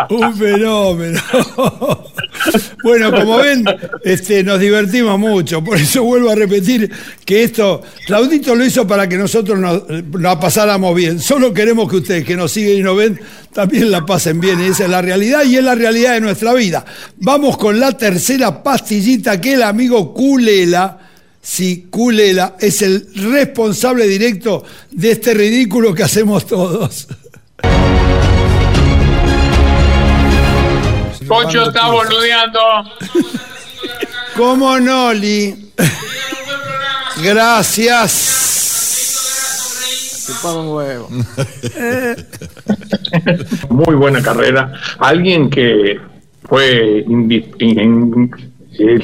Un 0.10 0.36
fenómeno. 0.36 1.22
Bueno, 2.84 3.12
como 3.12 3.38
ven, 3.38 3.64
este, 4.04 4.44
nos 4.44 4.60
divertimos 4.60 5.20
mucho. 5.20 5.64
Por 5.64 5.78
eso 5.78 6.04
vuelvo 6.04 6.30
a 6.30 6.36
repetir 6.36 6.90
que 7.26 7.44
esto, 7.44 7.82
Claudito 8.06 8.56
lo 8.56 8.66
hizo 8.66 8.88
para 8.88 9.08
que 9.08 9.18
nosotros 9.18 9.60
nos, 9.60 9.84
la 10.20 10.40
pasáramos 10.40 10.96
bien. 10.96 11.20
Solo 11.20 11.54
queremos 11.54 11.90
que 11.90 11.98
ustedes 11.98 12.26
que 12.26 12.36
nos 12.36 12.52
siguen 12.52 12.80
y 12.80 12.82
nos 12.82 12.98
ven 12.98 13.20
también 13.54 13.92
la 13.92 14.06
pasen 14.06 14.40
bien. 14.40 14.62
Y 14.62 14.68
esa 14.68 14.86
es 14.86 14.90
la 14.90 15.02
realidad 15.02 15.44
y 15.46 15.58
es 15.58 15.64
la 15.64 15.76
realidad 15.76 16.14
de 16.14 16.22
nuestra 16.22 16.54
vida. 16.54 16.86
Vamos 17.18 17.58
con 17.58 17.80
la 17.80 17.98
tercera 17.98 18.64
pastillita 18.64 19.40
que 19.40 19.54
el 19.54 19.64
amigo 19.64 20.14
Culela. 20.14 20.98
Si 21.44 21.88
Culela 21.90 22.56
es 22.60 22.84
el 22.84 23.08
responsable 23.16 24.08
directo 24.08 24.64
de 24.92 25.12
este 25.12 25.34
ridículo 25.34 25.94
que 25.94 26.04
hacemos 26.04 26.46
todos. 26.46 27.08
Pocho 31.32 31.70
está 31.70 31.88
boludeando. 31.88 32.60
¿Cómo 34.36 34.78
no, 34.82 35.14
Li? 35.14 35.72
Gracias. 37.24 38.12
Chupame 40.28 40.60
un 40.60 40.68
huevo. 40.76 41.08
Muy 43.70 43.96
buena 43.96 44.22
carrera. 44.22 44.74
Alguien 45.00 45.50
que 45.50 46.02
fue 46.44 47.06
el 47.08 48.30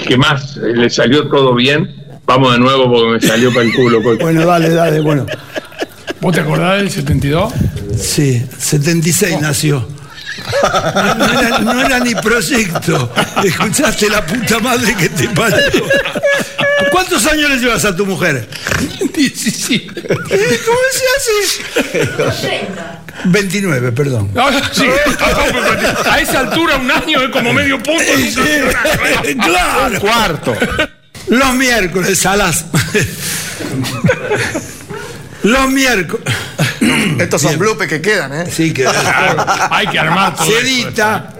que 0.05 0.17
más 0.17 0.57
le 0.57 0.89
salió 0.89 1.29
todo 1.29 1.55
bien. 1.55 1.89
Vamos 2.25 2.51
de 2.51 2.59
nuevo 2.59 2.91
porque 2.91 3.07
me 3.07 3.21
salió 3.21 3.53
para 3.53 3.67
el 3.67 3.73
culo. 3.73 4.03
Cocho. 4.03 4.25
Bueno, 4.25 4.45
dale, 4.45 4.71
dale, 4.71 4.99
bueno. 4.99 5.25
¿Vos 6.19 6.35
te 6.35 6.41
acordás 6.41 6.79
del 6.79 6.89
72? 6.89 7.53
Sí, 7.97 8.45
76 8.57 9.39
nació. 9.39 9.95
No 11.17 11.39
era, 11.41 11.59
no 11.59 11.81
era 11.85 11.99
ni 11.99 12.15
proyecto. 12.15 13.13
Escuchaste 13.43 14.09
la 14.09 14.25
puta 14.25 14.59
madre 14.59 14.95
que 14.95 15.09
te 15.09 15.29
parió. 15.29 15.59
¿Cuántos 16.91 17.25
años 17.27 17.49
le 17.49 17.57
llevas 17.57 17.85
a 17.85 17.95
tu 17.95 18.05
mujer? 18.05 18.47
17. 19.13 20.01
¿Cómo 20.01 20.77
se 20.91 21.05
hace? 22.27 22.67
29, 23.25 23.91
perdón. 23.91 24.31
Ah, 24.35 24.51
sí. 24.71 24.85
A 26.09 26.19
esa 26.19 26.39
altura 26.39 26.77
un 26.77 26.89
año 26.91 27.21
es 27.23 27.29
como 27.29 27.53
medio 27.53 27.81
punto. 27.81 28.03
claro. 29.43 29.99
Cuarto. 29.99 30.55
Los 31.27 31.53
miércoles 31.55 32.25
a 32.25 32.37
las. 32.37 32.65
Los 35.47 35.69
miércoles. 35.69 36.25
Estos 37.19 37.41
son 37.41 37.57
bloopers 37.57 37.89
que 37.89 38.01
quedan, 38.01 38.33
¿eh? 38.33 38.51
Sí, 38.51 38.73
que. 38.73 38.85
Hay 39.71 39.87
que 39.87 39.97
armar 39.97 40.35
todo. 40.35 40.45
Se 40.45 40.59
edita. 40.59 41.33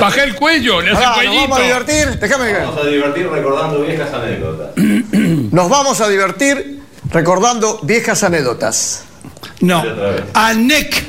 Bajé 0.00 0.24
el 0.24 0.34
cuello, 0.34 0.80
le 0.80 0.92
hace 0.92 1.04
nos 1.04 1.14
cuellito. 1.14 1.40
vamos 1.40 1.58
a 1.58 1.62
divertir. 1.62 2.18
Déjame 2.20 2.52
que. 2.52 2.58
Vamos 2.58 2.78
a 2.78 2.86
divertir 2.86 3.28
recordando 3.28 3.80
viejas 3.82 4.14
anécdotas. 4.14 4.76
Nos 5.52 5.68
vamos 5.68 6.00
a 6.00 6.08
divertir 6.08 6.80
recordando 7.10 7.80
viejas 7.82 8.22
anécdotas. 8.22 9.04
No. 9.60 9.84
Anec. 10.34 11.04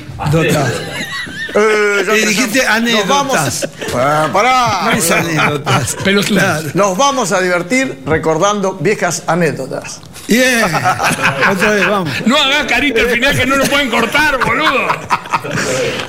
Eh, 1.55 2.05
dijiste 2.27 2.63
Nos 2.81 3.07
vamos- 3.07 3.35
anécdotas. 3.37 3.69
Ah, 3.95 4.29
pará. 4.31 4.81
No 4.85 4.91
es 4.91 5.11
anécdotas. 5.11 5.97
Pero 6.03 6.21
Claro. 6.21 6.69
Nos 6.73 6.97
vamos 6.97 7.31
a 7.31 7.41
divertir 7.41 7.99
recordando 8.05 8.73
viejas 8.75 9.23
anécdotas. 9.27 9.99
Bien. 10.27 10.63
Otra 11.51 11.71
vez, 11.71 11.87
vamos. 11.87 12.13
No 12.25 12.37
hagas 12.37 12.65
carita 12.67 13.01
al 13.01 13.09
final 13.09 13.35
que 13.35 13.45
no 13.47 13.55
lo 13.55 13.65
pueden 13.65 13.89
cortar, 13.89 14.37
boludo. 14.45 14.87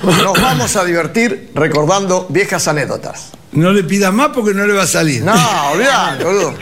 Nos 0.03 0.41
vamos 0.43 0.77
a 0.77 0.85
divertir 0.85 1.51
recordando 1.55 2.27
viejas 2.29 2.69
anécdotas. 2.69 3.31
No 3.53 3.73
le 3.73 3.83
pidas 3.83 4.13
más 4.13 4.29
porque 4.35 4.53
no 4.55 4.67
le 4.67 4.75
va 4.75 4.83
a 4.83 4.87
salir. 4.87 5.23
No, 5.23 5.33
olvidate, 5.73 6.23
boludo. 6.25 6.55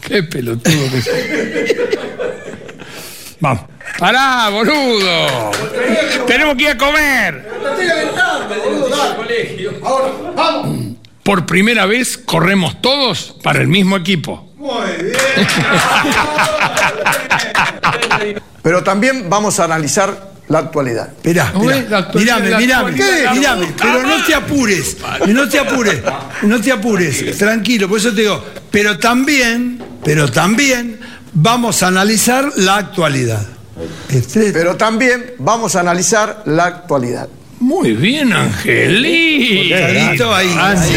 Qué 0.00 0.22
pelotudo 0.24 0.90
que. 0.90 1.88
Vamos. 3.40 3.62
Pará, 3.98 4.48
boludo. 4.50 5.50
Tenemos 6.26 6.56
que 6.56 6.62
ir 6.64 6.70
a 6.70 6.78
comer. 6.78 7.48
Por 11.22 11.46
primera 11.46 11.86
vez 11.86 12.18
corremos 12.18 12.80
todos 12.82 13.36
para 13.42 13.60
el 13.60 13.68
mismo 13.68 13.96
equipo. 13.96 14.52
Pero 18.62 18.82
también 18.82 19.28
vamos 19.28 19.60
a 19.60 19.64
analizar 19.64 20.32
la 20.48 20.58
actualidad. 20.58 21.08
Esperá, 21.08 21.52
esperá. 21.54 22.08
Mirame, 22.14 22.56
mirame, 22.56 22.92
mirame, 23.34 23.74
pero 23.76 24.02
no 24.02 24.24
te 24.24 24.34
apures, 24.34 24.96
no 25.26 25.48
te 25.48 25.58
apures, 25.58 26.02
no 26.42 26.60
te 26.60 26.72
apures, 26.72 27.38
tranquilo, 27.38 27.88
por 27.88 27.98
eso 27.98 28.12
te 28.14 28.22
digo, 28.22 28.44
pero 28.70 28.98
también, 28.98 29.82
pero 30.04 30.30
también 30.30 31.00
vamos 31.32 31.82
a 31.82 31.88
analizar 31.88 32.52
la 32.56 32.76
actualidad. 32.76 33.46
Estrés. 34.08 34.52
Pero 34.52 34.76
también 34.76 35.32
vamos 35.38 35.76
a 35.76 35.80
analizar 35.80 36.42
la 36.46 36.64
actualidad. 36.66 37.28
Muy 37.60 37.92
bien, 37.92 38.32
Angelito. 38.32 39.76
Clarito 39.76 40.34
ahí, 40.34 40.48
ahí. 40.58 40.90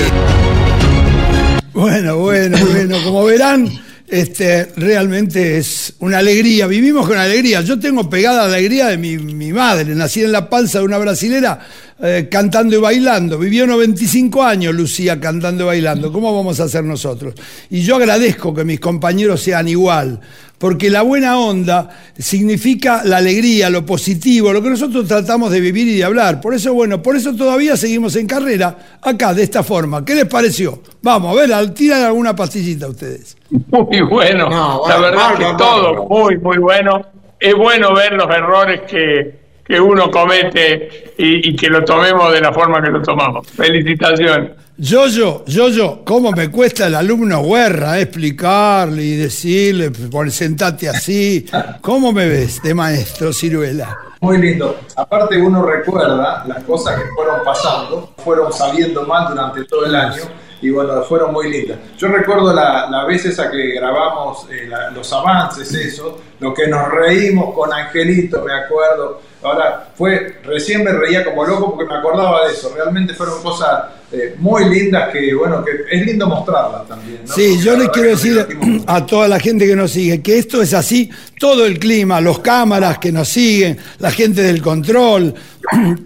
Bueno, 1.73 2.17
bueno, 2.17 2.57
bueno, 2.65 3.03
como 3.03 3.25
verán, 3.25 3.69
este, 4.07 4.71
realmente 4.77 5.57
es 5.57 5.93
una 5.99 6.19
alegría, 6.19 6.67
vivimos 6.67 7.07
con 7.07 7.17
alegría. 7.17 7.61
Yo 7.61 7.79
tengo 7.79 8.09
pegada 8.09 8.47
la 8.47 8.55
alegría 8.55 8.87
de 8.87 8.97
mi, 8.97 9.17
mi 9.17 9.51
madre, 9.51 9.93
nací 9.93 10.23
en 10.23 10.31
la 10.31 10.49
panza 10.49 10.79
de 10.79 10.85
una 10.85 10.97
brasilera 10.97 11.59
eh, 12.01 12.27
cantando 12.29 12.75
y 12.75 12.79
bailando. 12.79 13.37
Vivió 13.37 13.65
95 13.67 14.43
años 14.43 14.73
Lucía 14.75 15.19
cantando 15.19 15.63
y 15.63 15.67
bailando. 15.67 16.11
¿Cómo 16.11 16.35
vamos 16.35 16.59
a 16.59 16.63
hacer 16.63 16.83
nosotros? 16.83 17.33
Y 17.69 17.81
yo 17.81 17.95
agradezco 17.95 18.53
que 18.53 18.63
mis 18.65 18.79
compañeros 18.79 19.41
sean 19.41 19.67
igual, 19.67 20.19
porque 20.57 20.89
la 20.89 21.01
buena 21.03 21.37
onda 21.39 21.89
significa 22.17 23.01
la 23.05 23.17
alegría, 23.17 23.69
lo 23.69 23.85
positivo, 23.85 24.51
lo 24.51 24.61
que 24.61 24.69
nosotros 24.71 25.07
tratamos 25.07 25.51
de 25.51 25.59
vivir 25.61 25.87
y 25.87 25.97
de 25.97 26.03
hablar. 26.03 26.41
Por 26.41 26.53
eso, 26.53 26.73
bueno, 26.73 27.01
por 27.01 27.15
eso 27.15 27.33
todavía 27.35 27.77
seguimos 27.77 28.15
en 28.15 28.27
carrera 28.27 28.97
acá, 29.01 29.33
de 29.33 29.43
esta 29.43 29.63
forma. 29.63 30.03
¿Qué 30.03 30.15
les 30.15 30.25
pareció? 30.25 30.81
Vamos, 31.01 31.31
a 31.35 31.39
ver, 31.41 31.53
al- 31.53 31.73
tiran 31.73 32.03
alguna 32.03 32.35
pastillita 32.35 32.87
ustedes. 32.87 33.37
Muy 33.49 34.01
bueno. 34.01 34.49
No, 34.49 34.81
la 34.87 34.97
verdad 34.97 35.17
bárbaro, 35.37 35.51
que 35.51 35.57
todo 35.57 36.05
muy, 36.09 36.37
muy 36.39 36.57
bueno. 36.57 37.05
Es 37.39 37.53
bueno 37.53 37.93
ver 37.93 38.13
los 38.13 38.29
errores 38.29 38.81
que, 38.89 39.44
que 39.65 39.79
uno 39.79 40.11
comete 40.11 41.13
y, 41.17 41.49
y 41.49 41.55
que 41.55 41.67
lo 41.69 41.83
tomemos 41.83 42.31
de 42.31 42.41
la 42.41 42.53
forma 42.53 42.81
que 42.81 42.89
lo 42.91 43.01
tomamos. 43.01 43.47
Felicitaciones. 43.51 44.51
Yo-yo, 44.77 45.45
yo-yo, 45.47 46.01
¿cómo 46.03 46.31
me 46.33 46.51
cuesta 46.51 46.87
el 46.87 46.95
alumno 46.95 47.41
Guerra 47.43 47.97
eh, 47.97 48.01
explicarle 48.01 49.03
y 49.03 49.15
decirle, 49.15 49.89
por 49.89 50.29
sentate 50.29 50.89
así? 50.89 51.45
¿Cómo 51.81 52.11
me 52.11 52.27
ves 52.27 52.61
de 52.61 52.73
maestro 52.73 53.31
Ciruela? 53.31 53.97
Muy 54.19 54.37
lindo. 54.37 54.77
Aparte 54.97 55.37
uno 55.41 55.65
recuerda 55.65 56.43
las 56.45 56.63
cosas 56.65 57.01
que 57.01 57.07
fueron 57.15 57.37
pasando, 57.45 58.13
fueron 58.17 58.51
saliendo 58.51 59.03
mal 59.05 59.29
durante 59.29 59.63
todo 59.63 59.85
el 59.85 59.95
año 59.95 60.23
y 60.61 60.69
bueno, 60.71 61.01
fueron 61.03 61.31
muy 61.31 61.49
lindas. 61.49 61.77
Yo 61.97 62.09
recuerdo 62.09 62.53
la, 62.53 62.89
la 62.89 63.05
vez 63.05 63.23
esa 63.25 63.49
que 63.49 63.75
grabamos 63.75 64.45
eh, 64.51 64.67
la- 64.67 64.89
los 64.91 65.11
avances, 65.13 65.73
eso, 65.73 66.19
lo 66.41 66.53
que 66.53 66.67
nos 66.67 66.89
reímos 66.91 67.53
con 67.55 67.71
Angelito, 67.71 68.43
me 68.43 68.53
acuerdo. 68.53 69.21
Ahora, 69.45 69.89
fue, 69.95 70.37
recién 70.43 70.83
me 70.83 70.91
reía 70.91 71.23
como 71.23 71.45
loco 71.45 71.75
porque 71.75 71.91
me 71.91 71.99
acordaba 71.99 72.47
de 72.47 72.53
eso. 72.53 72.73
Realmente 72.75 73.13
fueron 73.13 73.41
cosas 73.41 73.85
eh, 74.11 74.35
muy 74.37 74.69
lindas 74.69 75.11
que, 75.11 75.33
bueno, 75.33 75.63
que 75.63 75.71
es 75.91 76.05
lindo 76.05 76.27
mostrarlas 76.27 76.87
también. 76.87 77.21
¿no? 77.27 77.33
Sí, 77.33 77.47
Porque 77.49 77.63
yo 77.63 77.77
les 77.77 77.89
quiero 77.89 78.09
decir 78.09 78.47
a 78.87 79.05
toda 79.05 79.27
la 79.27 79.39
gente 79.39 79.67
que 79.67 79.75
nos 79.75 79.91
sigue 79.91 80.21
que 80.21 80.37
esto 80.37 80.61
es 80.61 80.73
así, 80.73 81.09
todo 81.39 81.65
el 81.65 81.79
clima, 81.79 82.21
los 82.21 82.39
cámaras 82.39 82.97
que 82.99 83.11
nos 83.11 83.29
siguen, 83.29 83.77
la 83.99 84.11
gente 84.11 84.41
del 84.41 84.61
control, 84.61 85.33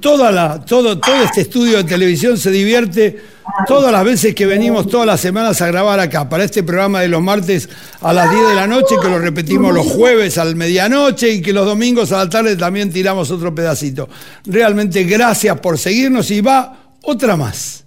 toda 0.01 0.31
la, 0.31 0.63
todo, 0.63 1.00
todo 1.00 1.24
este 1.24 1.41
estudio 1.41 1.77
de 1.77 1.83
televisión 1.83 2.37
se 2.37 2.51
divierte 2.51 3.22
todas 3.67 3.91
las 3.91 4.03
veces 4.03 4.35
que 4.35 4.45
venimos 4.45 4.87
todas 4.87 5.07
las 5.07 5.19
semanas 5.19 5.61
a 5.61 5.67
grabar 5.67 6.00
acá, 6.00 6.29
para 6.29 6.43
este 6.43 6.63
programa 6.63 7.01
de 7.01 7.07
los 7.07 7.22
martes 7.22 7.69
a 8.01 8.13
las 8.13 8.29
10 8.29 8.50
de 8.50 8.55
la 8.55 8.67
noche, 8.67 8.95
que 9.01 9.09
lo 9.09 9.19
repetimos 9.19 9.74
los 9.74 9.87
jueves 9.87 10.37
al 10.37 10.55
medianoche 10.55 11.29
y 11.31 11.41
que 11.41 11.53
los 11.53 11.65
domingos 11.65 12.11
a 12.11 12.17
la 12.17 12.29
tarde 12.29 12.55
también 12.55 12.91
tiramos 12.91 13.31
otro 13.31 13.53
pedacito. 13.53 14.07
Realmente 14.45 15.03
gracias 15.03 15.59
por 15.59 15.77
seguirnos 15.77 16.29
y 16.31 16.41
va 16.41 16.93
otra 17.03 17.35
más. 17.35 17.85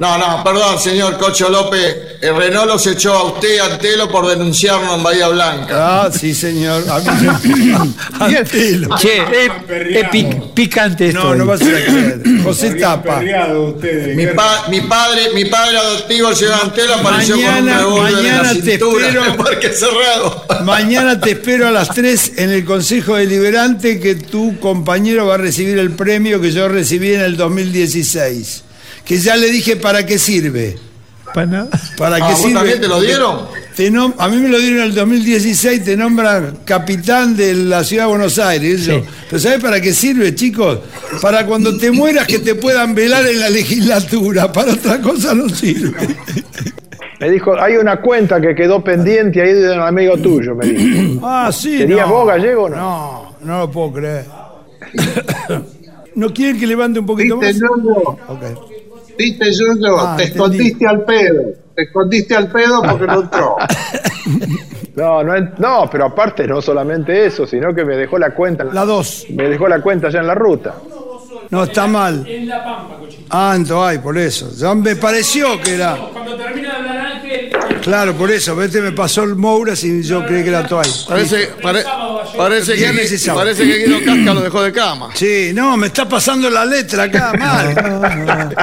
No, 0.00 0.16
no, 0.16 0.42
perdón, 0.42 0.78
señor 0.80 1.18
Cocho 1.18 1.50
López. 1.50 1.94
El 2.22 2.34
Renault 2.34 2.68
los 2.68 2.86
echó 2.86 3.12
a 3.14 3.24
usted 3.34 3.58
a 3.60 3.78
Telo 3.78 4.10
por 4.10 4.26
denunciarnos 4.26 4.96
en 4.96 5.02
Bahía 5.02 5.28
Blanca. 5.28 6.04
Ah, 6.04 6.10
sí, 6.10 6.34
señor. 6.34 6.82
A 6.88 6.98
mí- 7.00 7.94
Antelo. 8.36 8.96
Che, 8.96 9.18
es, 9.18 9.50
es 9.96 10.04
pic- 10.10 10.52
picante 10.54 11.08
esto. 11.08 11.22
No, 11.22 11.34
no 11.34 11.44
eh. 11.44 11.46
vas 11.46 11.60
a 11.60 11.64
creer. 11.64 12.20
José 12.44 12.70
Tapa. 12.76 13.20
Mi, 13.20 14.26
pa- 14.28 14.68
mi 14.70 14.80
padre, 14.82 15.22
mi 15.34 15.44
padre 15.44 15.76
adoptivo, 15.76 16.30
el 16.30 16.36
señor 16.36 16.54
Antelo, 16.62 16.94
apareció 16.94 17.34
con 17.36 17.44
un 17.44 17.50
Mañana- 17.50 17.80
en 17.80 17.94
la 17.94 18.10
mañana 18.10 18.52
te 18.54 18.72
espero. 18.74 19.24
en 19.24 19.24
el 19.30 19.36
Parque 19.36 19.68
Cerrado. 19.68 20.44
Mañana 20.64 21.20
te 21.20 21.32
espero 21.32 21.68
a 21.68 21.70
las 21.70 21.88
3 21.94 22.32
en 22.36 22.50
el 22.50 22.64
Consejo 22.64 23.16
Deliberante 23.16 24.00
que 24.00 24.14
tu 24.14 24.58
compañero 24.60 25.26
va 25.26 25.34
a 25.34 25.38
recibir 25.38 25.78
el 25.78 25.90
premio 25.90 26.40
que 26.40 26.52
yo 26.52 26.68
recibí 26.68 27.12
en 27.14 27.20
el 27.20 27.36
2016. 27.36 28.64
Que 29.04 29.18
ya 29.18 29.36
le 29.36 29.50
dije 29.50 29.76
para 29.76 30.04
qué 30.06 30.18
sirve. 30.18 30.76
Para 31.34 31.46
nada. 31.46 31.68
¿Para 31.96 32.16
Ah, 32.16 32.18
qué 32.18 32.32
¿vos 32.32 32.38
sirve? 32.40 32.54
también 32.54 32.80
te 32.80 32.88
lo 32.88 33.00
dieron? 33.00 33.40
Te 33.76 33.90
nom- 33.92 34.14
a 34.18 34.28
mí 34.28 34.36
me 34.38 34.48
lo 34.48 34.58
dieron 34.58 34.80
en 34.80 34.84
el 34.86 34.94
2016, 34.94 35.84
te 35.84 35.96
nombra 35.96 36.52
capitán 36.64 37.36
de 37.36 37.54
la 37.54 37.84
ciudad 37.84 38.04
de 38.04 38.08
Buenos 38.10 38.38
Aires. 38.38 38.90
Pero 39.28 39.40
¿sabes 39.40 39.60
para 39.60 39.80
qué 39.80 39.92
sirve, 39.94 40.34
chicos? 40.34 40.80
Para 41.22 41.46
cuando 41.46 41.76
te 41.76 41.90
mueras 41.92 42.26
que 42.26 42.40
te 42.40 42.56
puedan 42.56 42.94
velar 42.94 43.26
en 43.26 43.38
la 43.40 43.48
legislatura. 43.48 44.50
Para 44.52 44.72
otra 44.72 45.00
cosa 45.00 45.34
no 45.34 45.48
sirve. 45.48 45.96
Me 47.20 47.30
dijo, 47.30 47.54
hay 47.60 47.76
una 47.76 48.00
cuenta 48.00 48.40
que 48.40 48.54
quedó 48.54 48.82
pendiente 48.82 49.40
ahí 49.42 49.52
de 49.52 49.72
un 49.72 49.80
amigo 49.80 50.16
tuyo, 50.18 50.54
me 50.56 50.66
dijo. 50.66 51.20
Ah, 51.26 51.50
sí. 51.52 51.78
¿Tenías 51.78 52.08
no. 52.08 52.14
vos, 52.14 52.26
gallego, 52.28 52.64
o 52.64 52.68
no? 52.70 52.76
No, 52.76 53.36
no 53.42 53.58
lo 53.60 53.70
puedo 53.70 53.92
creer. 53.92 54.24
¿No 56.16 56.32
quieren 56.34 56.58
que 56.58 56.66
levante 56.66 56.98
un 56.98 57.06
poquito 57.06 57.36
más? 57.36 57.46
Viste, 57.48 57.60
Yoyo, 57.66 57.94
Ok. 58.28 58.42
Viste, 59.20 59.52
Yoyo, 59.52 59.98
Ah, 59.98 60.16
te 60.16 60.24
entendí. 60.24 60.32
escondiste 60.38 60.86
al 60.86 61.04
pedo. 61.04 61.42
Te 61.74 61.82
escondiste 61.82 62.34
al 62.36 62.50
pedo 62.50 62.82
porque 62.82 63.06
no 63.06 63.20
entró. 63.22 63.56
No, 64.96 65.22
no, 65.22 65.34
en- 65.36 65.54
no, 65.58 65.88
pero 65.90 66.06
aparte 66.06 66.46
no 66.46 66.60
solamente 66.60 67.24
eso, 67.24 67.46
sino 67.46 67.72
que 67.74 67.84
me 67.84 67.96
dejó 67.96 68.18
la 68.18 68.34
cuenta. 68.34 68.64
La 68.64 68.84
2. 68.84 69.26
Me 69.30 69.48
dejó 69.48 69.68
la 69.68 69.80
cuenta 69.80 70.10
ya 70.10 70.18
en 70.18 70.26
la 70.26 70.34
ruta. 70.34 70.74
No, 71.48 71.62
está 71.62 71.86
mal. 71.86 72.26
En 72.28 72.48
La 72.48 72.62
Pampa, 72.62 72.96
cochito. 72.98 73.22
Ah, 73.30 73.52
entonces, 73.56 73.76
ay, 73.88 73.98
por 73.98 74.18
eso. 74.18 74.50
Ya 74.54 74.74
me 74.74 74.96
pareció 74.96 75.60
que 75.62 75.76
era. 75.76 75.96
Cuando 76.12 76.36
termina 76.36 76.68
de 76.82 76.88
hablar 76.88 77.09
Claro, 77.82 78.14
por 78.14 78.30
eso. 78.30 78.54
Vete, 78.54 78.80
me 78.80 78.92
pasó 78.92 79.22
el 79.24 79.36
Mouras 79.36 79.82
y 79.84 80.02
yo 80.02 80.24
creí 80.26 80.42
que 80.42 80.50
era 80.50 80.66
Toay. 80.66 80.88
Parece, 81.08 81.46
pare- 81.62 81.84
parece, 82.36 82.74
que, 82.76 83.18
sábado. 83.18 83.40
parece 83.46 83.64
que 83.66 83.78
Guido 83.86 83.98
Casca 84.04 84.34
lo 84.34 84.40
dejó 84.42 84.62
de 84.62 84.72
cama. 84.72 85.08
Sí, 85.14 85.50
no, 85.54 85.76
me 85.76 85.86
está 85.88 86.08
pasando 86.08 86.48
la 86.50 86.64
letra 86.64 87.04
acá, 87.04 87.32
mal. 87.38 88.54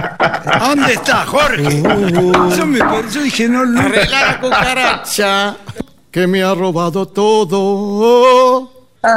¿A 0.45 0.69
dónde 0.69 0.93
está, 0.93 1.25
Jorge? 1.25 1.81
Yo, 2.57 2.65
me, 2.65 2.79
yo 2.79 3.21
dije, 3.23 3.47
no, 3.49 3.65
no. 3.65 3.81
Arregla 3.81 4.25
la 4.25 4.39
cucaracha 4.39 5.57
que 6.11 6.27
me 6.27 6.43
ha 6.43 6.53
robado 6.53 7.07
todo. 7.07 8.71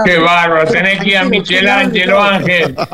Qué 0.04 0.18
bárbaro. 0.18 0.70
Tenés 0.70 1.00
que 1.00 1.08
ir 1.10 1.16
a 1.18 1.24
Michelangelo, 1.24 2.22
Ángel. 2.22 2.76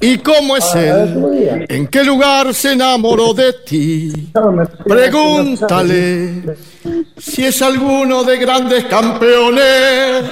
¿Y 0.00 0.18
cómo 0.18 0.56
es 0.56 0.64
él? 0.74 1.66
¿En 1.68 1.86
qué 1.88 2.04
lugar 2.04 2.54
se 2.54 2.72
enamoró 2.72 3.34
de 3.34 3.52
ti? 3.64 4.30
Pregúntale 4.86 6.56
si 7.18 7.44
es 7.44 7.60
alguno 7.62 8.22
de 8.24 8.36
grandes 8.38 8.84
campeones. 8.84 10.24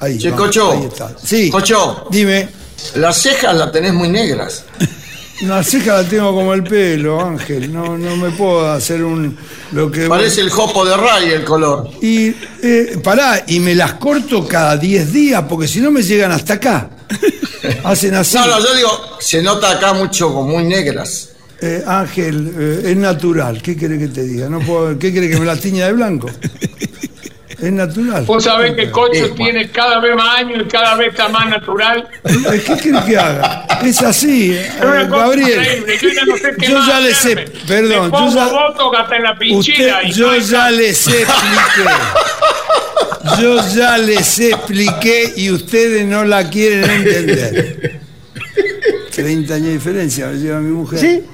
Ahí, 0.00 0.18
Che, 0.18 0.30
vamos, 0.30 0.46
Cocho. 0.46 0.72
ahí 0.72 0.84
está. 0.84 1.10
Sí. 1.22 1.50
Cocho, 1.50 2.06
Dime. 2.10 2.48
las 2.96 3.16
cejas 3.16 3.54
las 3.56 3.72
tenés 3.72 3.94
muy 3.94 4.08
negras. 4.08 4.64
La 5.42 5.62
ceja 5.62 6.02
la 6.02 6.08
tengo 6.08 6.34
como 6.34 6.54
el 6.54 6.62
pelo, 6.62 7.20
Ángel. 7.20 7.72
No, 7.72 7.98
no 7.98 8.16
me 8.16 8.30
puedo 8.30 8.70
hacer 8.70 9.04
un. 9.04 9.36
Lo 9.72 9.90
que 9.90 10.06
Parece 10.06 10.40
el 10.40 10.50
jopo 10.50 10.84
de 10.84 10.96
Ray 10.96 11.30
el 11.30 11.44
color. 11.44 11.90
Y 12.00 12.28
eh, 12.62 12.98
pará, 13.02 13.44
y 13.46 13.60
me 13.60 13.74
las 13.74 13.94
corto 13.94 14.46
cada 14.46 14.76
10 14.76 15.12
días, 15.12 15.44
porque 15.48 15.68
si 15.68 15.80
no 15.80 15.90
me 15.90 16.02
llegan 16.02 16.32
hasta 16.32 16.54
acá. 16.54 16.90
Hacen 17.84 18.14
así. 18.14 18.36
No, 18.36 18.46
no, 18.46 18.60
yo 18.60 18.74
digo, 18.74 18.90
se 19.20 19.42
nota 19.42 19.72
acá 19.72 19.92
mucho 19.92 20.32
como 20.32 20.48
muy 20.48 20.64
negras. 20.64 21.30
Eh, 21.60 21.82
Ángel, 21.86 22.54
eh, 22.58 22.90
es 22.90 22.96
natural. 22.96 23.60
¿Qué 23.60 23.76
quiere 23.76 23.98
que 23.98 24.08
te 24.08 24.22
diga? 24.22 24.48
No 24.48 24.60
puedo, 24.60 24.98
¿Qué 24.98 25.12
quiere 25.12 25.28
que 25.28 25.38
me 25.38 25.46
la 25.46 25.56
tiña 25.56 25.86
de 25.86 25.92
blanco? 25.92 26.30
Es 27.58 27.72
natural. 27.72 28.24
Vos 28.26 28.44
sabés 28.44 28.74
que 28.74 28.90
Cocho 28.90 29.24
Eh, 29.26 29.32
tiene 29.34 29.70
cada 29.70 29.98
vez 29.98 30.14
más 30.14 30.40
años 30.40 30.62
y 30.64 30.68
cada 30.68 30.94
vez 30.96 31.08
está 31.08 31.28
más 31.28 31.48
natural. 31.48 32.06
¿Qué 32.22 32.76
quiere 32.76 32.98
que 33.06 33.16
haga? 33.16 33.66
Es 33.82 34.02
así, 34.02 34.52
eh, 34.52 34.70
Gabriel. 35.08 35.84
yo 36.00 36.08
ya 36.10 36.24
no 36.26 36.36
sé 36.36 36.52
qué 36.58 36.66
Yo 36.68 36.86
ya 36.86 37.00
le 37.00 37.14
sé, 37.14 37.32
hacerme. 37.32 37.44
perdón, 37.66 38.04
yo 38.04 38.10
pongo 38.10 38.34
ya, 38.92 39.00
hasta 39.00 39.16
en 39.16 39.22
la 39.22 39.30
usted, 39.32 39.92
y 40.04 40.12
yo 40.12 40.32
no 40.32 40.38
ya 40.38 40.70
les 40.70 41.06
expliqué. 41.08 41.90
Yo 43.40 43.74
ya 43.74 43.98
les 43.98 44.38
expliqué 44.38 45.32
y 45.36 45.50
ustedes 45.50 46.06
no 46.06 46.24
la 46.24 46.48
quieren 46.50 46.88
entender. 46.90 48.00
30 49.14 49.54
años 49.54 49.66
de 49.66 49.72
diferencia 49.72 50.26
me 50.26 50.34
lleva 50.38 50.60
mi 50.60 50.72
mujer. 50.72 50.98
Sí. 50.98 51.24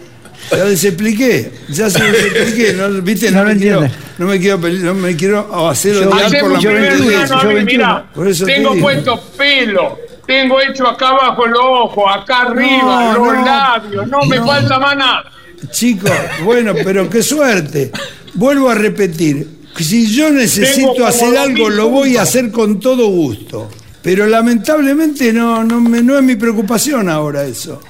Ya 0.50 0.64
les 0.64 0.84
expliqué, 0.84 1.50
ya 1.68 1.88
se 1.88 1.98
los 1.98 2.16
expliqué, 2.18 2.72
no, 2.74 2.88
¿viste? 3.02 3.30
No 3.30 3.38
No, 3.38 3.44
lo 3.44 3.54
me 3.54 3.58
quiero, 3.60 3.82
entiende. 3.84 4.04
no 4.18 4.26
me 4.26 4.38
quiero, 4.40 4.58
no 4.58 4.94
me 4.94 5.16
quiero 5.16 5.68
hacer 5.68 5.94
Yo- 5.94 6.10
odiar 6.10 6.40
por 6.40 6.50
la 6.50 6.58
un 6.58 6.60
primer 6.64 6.80
mente 6.90 7.08
de 7.10 7.26
plano 7.26 7.40
a 7.40 7.44
mí, 7.54 7.64
mirá, 7.64 8.10
Por 8.14 8.28
eso 8.28 8.44
te 8.44 8.52
tengo 8.54 8.74
digo. 8.74 8.84
puesto 8.86 9.20
pelo, 9.38 9.98
tengo 10.26 10.60
hecho 10.60 10.86
acá 10.86 11.08
abajo 11.08 11.46
los 11.46 11.60
ojos, 11.62 12.04
acá 12.14 12.42
arriba, 12.42 13.12
No, 13.14 13.24
los 13.26 13.34
no, 13.38 13.44
labios, 13.44 14.08
no, 14.08 14.24
me 14.26 14.38
falta 14.40 14.78
más 14.78 14.96
nada. 14.96 15.24
Chicos, 15.70 16.10
bueno, 16.44 16.74
pero 16.84 17.08
qué 17.08 17.22
suerte. 17.22 17.90
Vuelvo 18.34 18.68
a 18.68 18.74
repetir, 18.74 19.46
si 19.78 20.10
yo 20.14 20.30
necesito 20.30 21.06
hacer 21.06 21.36
algo, 21.38 21.70
lo 21.70 21.88
voy 21.88 22.16
a 22.18 22.22
hacer 22.22 22.50
con 22.50 22.78
todo 22.80 23.06
gusto. 23.06 23.70
Pero 24.02 24.26
lamentablemente 24.26 25.32
no, 25.32 25.62
no, 25.64 25.80
me- 25.80 26.02
no 26.02 26.16
es 26.18 26.24
mi 26.24 26.34
preocupación 26.34 27.08
ahora 27.08 27.44
eso. 27.44 27.80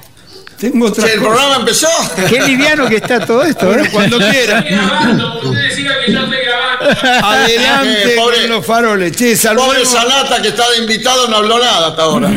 Tengo 0.63 0.87
otra 0.87 1.05
Che, 1.05 1.15
¿El 1.15 1.19
programa 1.21 1.57
empezó? 1.57 1.89
Qué 2.29 2.41
liviano 2.41 2.89
que 2.89 2.95
está 2.97 3.27
todo 3.27 3.43
esto, 3.43 3.67
Bueno, 3.67 3.83
¿eh? 3.83 3.89
cuando 3.93 4.17
quieran. 4.31 4.65
Adelante 7.03 8.13
Eh, 8.13 8.17
pobre- 8.17 8.43
con 8.43 8.51
los 8.51 8.65
faroles. 8.67 9.17
Che, 9.17 9.37
Pobre. 9.57 9.85
Sanata 9.85 10.41
que 10.41 10.49
está 10.49 10.71
de 10.71 10.79
invitado 10.79 11.27
no 11.27 11.39
habló 11.39 11.59
nada 11.59 11.89
hasta 11.89 12.03
ahora. 12.03 12.31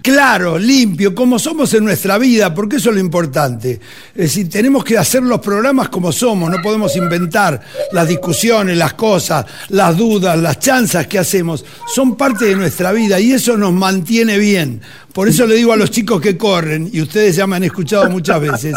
Claro, 0.00 0.56
limpio, 0.56 1.14
como 1.16 1.36
somos 1.38 1.74
en 1.74 1.84
nuestra 1.84 2.16
vida, 2.16 2.54
porque 2.54 2.76
eso 2.76 2.88
es 2.90 2.94
lo 2.94 3.00
importante. 3.00 3.80
Es 4.14 4.22
decir, 4.22 4.48
tenemos 4.48 4.82
que 4.84 4.96
hacer 4.96 5.20
los 5.22 5.40
programas 5.40 5.88
como 5.90 6.10
somos, 6.12 6.48
no 6.48 6.62
podemos 6.62 6.94
inventar 6.96 7.60
las 7.90 8.06
discusiones, 8.08 8.78
las 8.78 8.94
cosas, 8.94 9.44
las 9.68 9.96
dudas, 9.96 10.38
las 10.38 10.60
chanzas 10.60 11.08
que 11.08 11.18
hacemos. 11.18 11.64
Son 11.92 12.16
parte 12.16 12.44
de 12.46 12.54
nuestra 12.54 12.92
vida 12.92 13.18
y 13.18 13.32
eso 13.32 13.56
nos 13.56 13.72
mantiene 13.72 14.38
bien. 14.38 14.80
Por 15.16 15.30
eso 15.30 15.46
le 15.46 15.54
digo 15.54 15.72
a 15.72 15.78
los 15.78 15.90
chicos 15.90 16.20
que 16.20 16.36
corren, 16.36 16.90
y 16.92 17.00
ustedes 17.00 17.36
ya 17.36 17.46
me 17.46 17.56
han 17.56 17.64
escuchado 17.64 18.10
muchas 18.10 18.38
veces, 18.38 18.74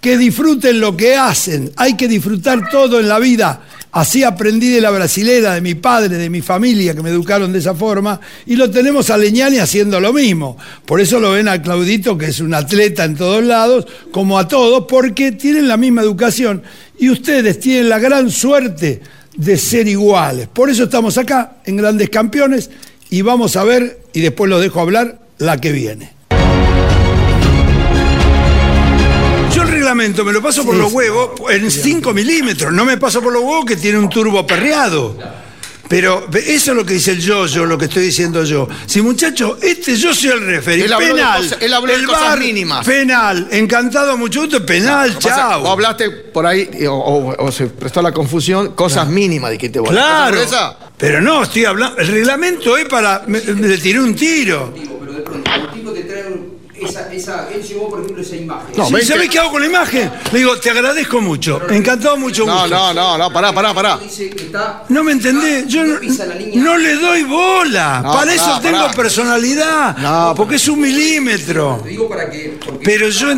que 0.00 0.16
disfruten 0.16 0.78
lo 0.78 0.96
que 0.96 1.16
hacen. 1.16 1.72
Hay 1.74 1.96
que 1.96 2.06
disfrutar 2.06 2.70
todo 2.70 3.00
en 3.00 3.08
la 3.08 3.18
vida. 3.18 3.62
Así 3.90 4.22
aprendí 4.22 4.68
de 4.68 4.80
la 4.80 4.92
brasilera, 4.92 5.54
de 5.54 5.60
mi 5.60 5.74
padre, 5.74 6.16
de 6.16 6.30
mi 6.30 6.42
familia, 6.42 6.94
que 6.94 7.02
me 7.02 7.10
educaron 7.10 7.52
de 7.52 7.58
esa 7.58 7.74
forma, 7.74 8.20
y 8.46 8.54
lo 8.54 8.70
tenemos 8.70 9.10
a 9.10 9.18
Leñani 9.18 9.58
haciendo 9.58 9.98
lo 9.98 10.12
mismo. 10.12 10.56
Por 10.86 11.00
eso 11.00 11.18
lo 11.18 11.32
ven 11.32 11.48
a 11.48 11.60
Claudito, 11.60 12.16
que 12.16 12.26
es 12.26 12.38
un 12.38 12.54
atleta 12.54 13.02
en 13.02 13.16
todos 13.16 13.42
lados, 13.42 13.88
como 14.12 14.38
a 14.38 14.46
todos, 14.46 14.84
porque 14.88 15.32
tienen 15.32 15.66
la 15.66 15.76
misma 15.76 16.02
educación. 16.02 16.62
Y 17.00 17.10
ustedes 17.10 17.58
tienen 17.58 17.88
la 17.88 17.98
gran 17.98 18.30
suerte 18.30 19.00
de 19.36 19.56
ser 19.56 19.88
iguales. 19.88 20.46
Por 20.46 20.70
eso 20.70 20.84
estamos 20.84 21.18
acá, 21.18 21.56
en 21.64 21.78
Grandes 21.78 22.10
Campeones, 22.10 22.70
y 23.10 23.22
vamos 23.22 23.56
a 23.56 23.64
ver, 23.64 23.98
y 24.12 24.20
después 24.20 24.48
los 24.48 24.60
dejo 24.60 24.80
hablar, 24.80 25.19
la 25.40 25.58
que 25.60 25.72
viene. 25.72 26.12
Yo 29.54 29.62
el 29.62 29.68
reglamento 29.68 30.24
me 30.24 30.32
lo 30.32 30.40
paso 30.40 30.64
por 30.64 30.74
los 30.76 30.92
huevos 30.92 31.32
en 31.50 31.70
5 31.70 32.14
milímetros, 32.14 32.72
no 32.72 32.84
me 32.84 32.96
paso 32.96 33.20
por 33.20 33.32
los 33.32 33.42
huevos 33.42 33.64
que 33.64 33.76
tiene 33.76 33.98
un 33.98 34.08
turbo 34.08 34.46
perreado. 34.46 35.16
Pero 35.88 36.28
eso 36.32 36.70
es 36.70 36.76
lo 36.76 36.86
que 36.86 36.94
dice 36.94 37.10
el 37.10 37.20
yo-yo, 37.20 37.64
lo 37.66 37.76
que 37.76 37.86
estoy 37.86 38.04
diciendo 38.04 38.44
yo. 38.44 38.68
Si 38.86 39.02
muchacho, 39.02 39.58
este 39.60 39.96
yo 39.96 40.14
soy 40.14 40.30
el 40.30 40.46
referee, 40.46 40.84
Él 40.84 40.92
habló 40.92 41.06
de 41.08 41.12
penal. 41.14 41.42
cosas- 41.42 41.58
él 41.60 41.74
habló 41.74 41.92
de 41.92 41.98
el 41.98 42.06
cosas 42.06 42.22
VAR, 42.22 42.38
mínimas. 42.38 42.86
Penal, 42.86 43.48
encantado, 43.50 44.16
mucho 44.16 44.42
gusto, 44.42 44.64
penal, 44.64 45.18
chao. 45.18 45.62
Vos 45.62 45.70
hablaste 45.70 46.10
por 46.10 46.46
ahí, 46.46 46.70
o, 46.86 46.92
o- 46.94 47.44
o 47.44 47.50
se 47.50 47.66
prestó 47.66 48.02
la 48.02 48.12
confusión, 48.12 48.74
cosas 48.76 49.08
mínimas 49.08 49.50
dijiste 49.50 49.80
vos. 49.80 49.90
Claro, 49.90 50.38
pero 50.96 51.20
no, 51.20 51.42
estoy 51.42 51.64
hablando, 51.64 51.98
el 51.98 52.06
reglamento 52.06 52.76
es 52.76 52.84
para, 52.86 53.24
me- 53.26 53.40
le 53.42 53.76
tiré 53.78 53.98
un 53.98 54.14
tiro. 54.14 54.72
Pero 55.52 55.62
de 55.62 55.66
pronto, 55.66 55.66
el 55.66 55.70
tipo 55.80 55.90
te 55.92 56.02
trae 56.02 56.26
un- 56.32 56.60
esa, 56.80 57.12
esa, 57.12 57.48
él 57.54 57.62
llevó, 57.62 57.90
por 57.90 58.00
ejemplo, 58.00 58.22
esa 58.22 58.36
imagen. 58.36 58.74
Sí, 58.74 59.02
¿Sabés 59.06 59.28
qué 59.28 59.38
hago 59.38 59.50
con 59.50 59.60
la 59.60 59.66
imagen? 59.68 60.10
Le 60.32 60.38
digo, 60.38 60.56
te 60.58 60.70
agradezco 60.70 61.20
mucho, 61.20 61.60
encantado, 61.68 62.16
mucho 62.16 62.46
No, 62.46 62.54
gusto. 62.62 62.68
no, 62.68 62.94
no, 62.94 63.18
no, 63.18 63.30
pará, 63.30 63.52
pará, 63.52 63.74
pará. 63.74 63.98
No 64.88 65.04
me 65.04 65.12
entendés, 65.12 65.66
yo 65.66 65.84
no, 65.84 65.98
no 66.54 66.78
le 66.78 66.94
doy 66.94 67.24
bola. 67.24 68.00
No, 68.02 68.12
para 68.12 68.20
pará, 68.20 68.34
eso 68.34 68.60
tengo 68.62 68.78
pará. 68.80 68.92
personalidad. 68.94 69.96
No, 69.98 70.32
porque 70.34 70.56
es 70.56 70.66
un 70.68 70.80
milímetro. 70.80 71.80
Te 71.82 71.90
digo 71.90 72.08
para 72.08 72.30
que. 72.30 72.58
porque- 72.64 72.84
Pero 72.84 73.08
yo. 73.10 73.28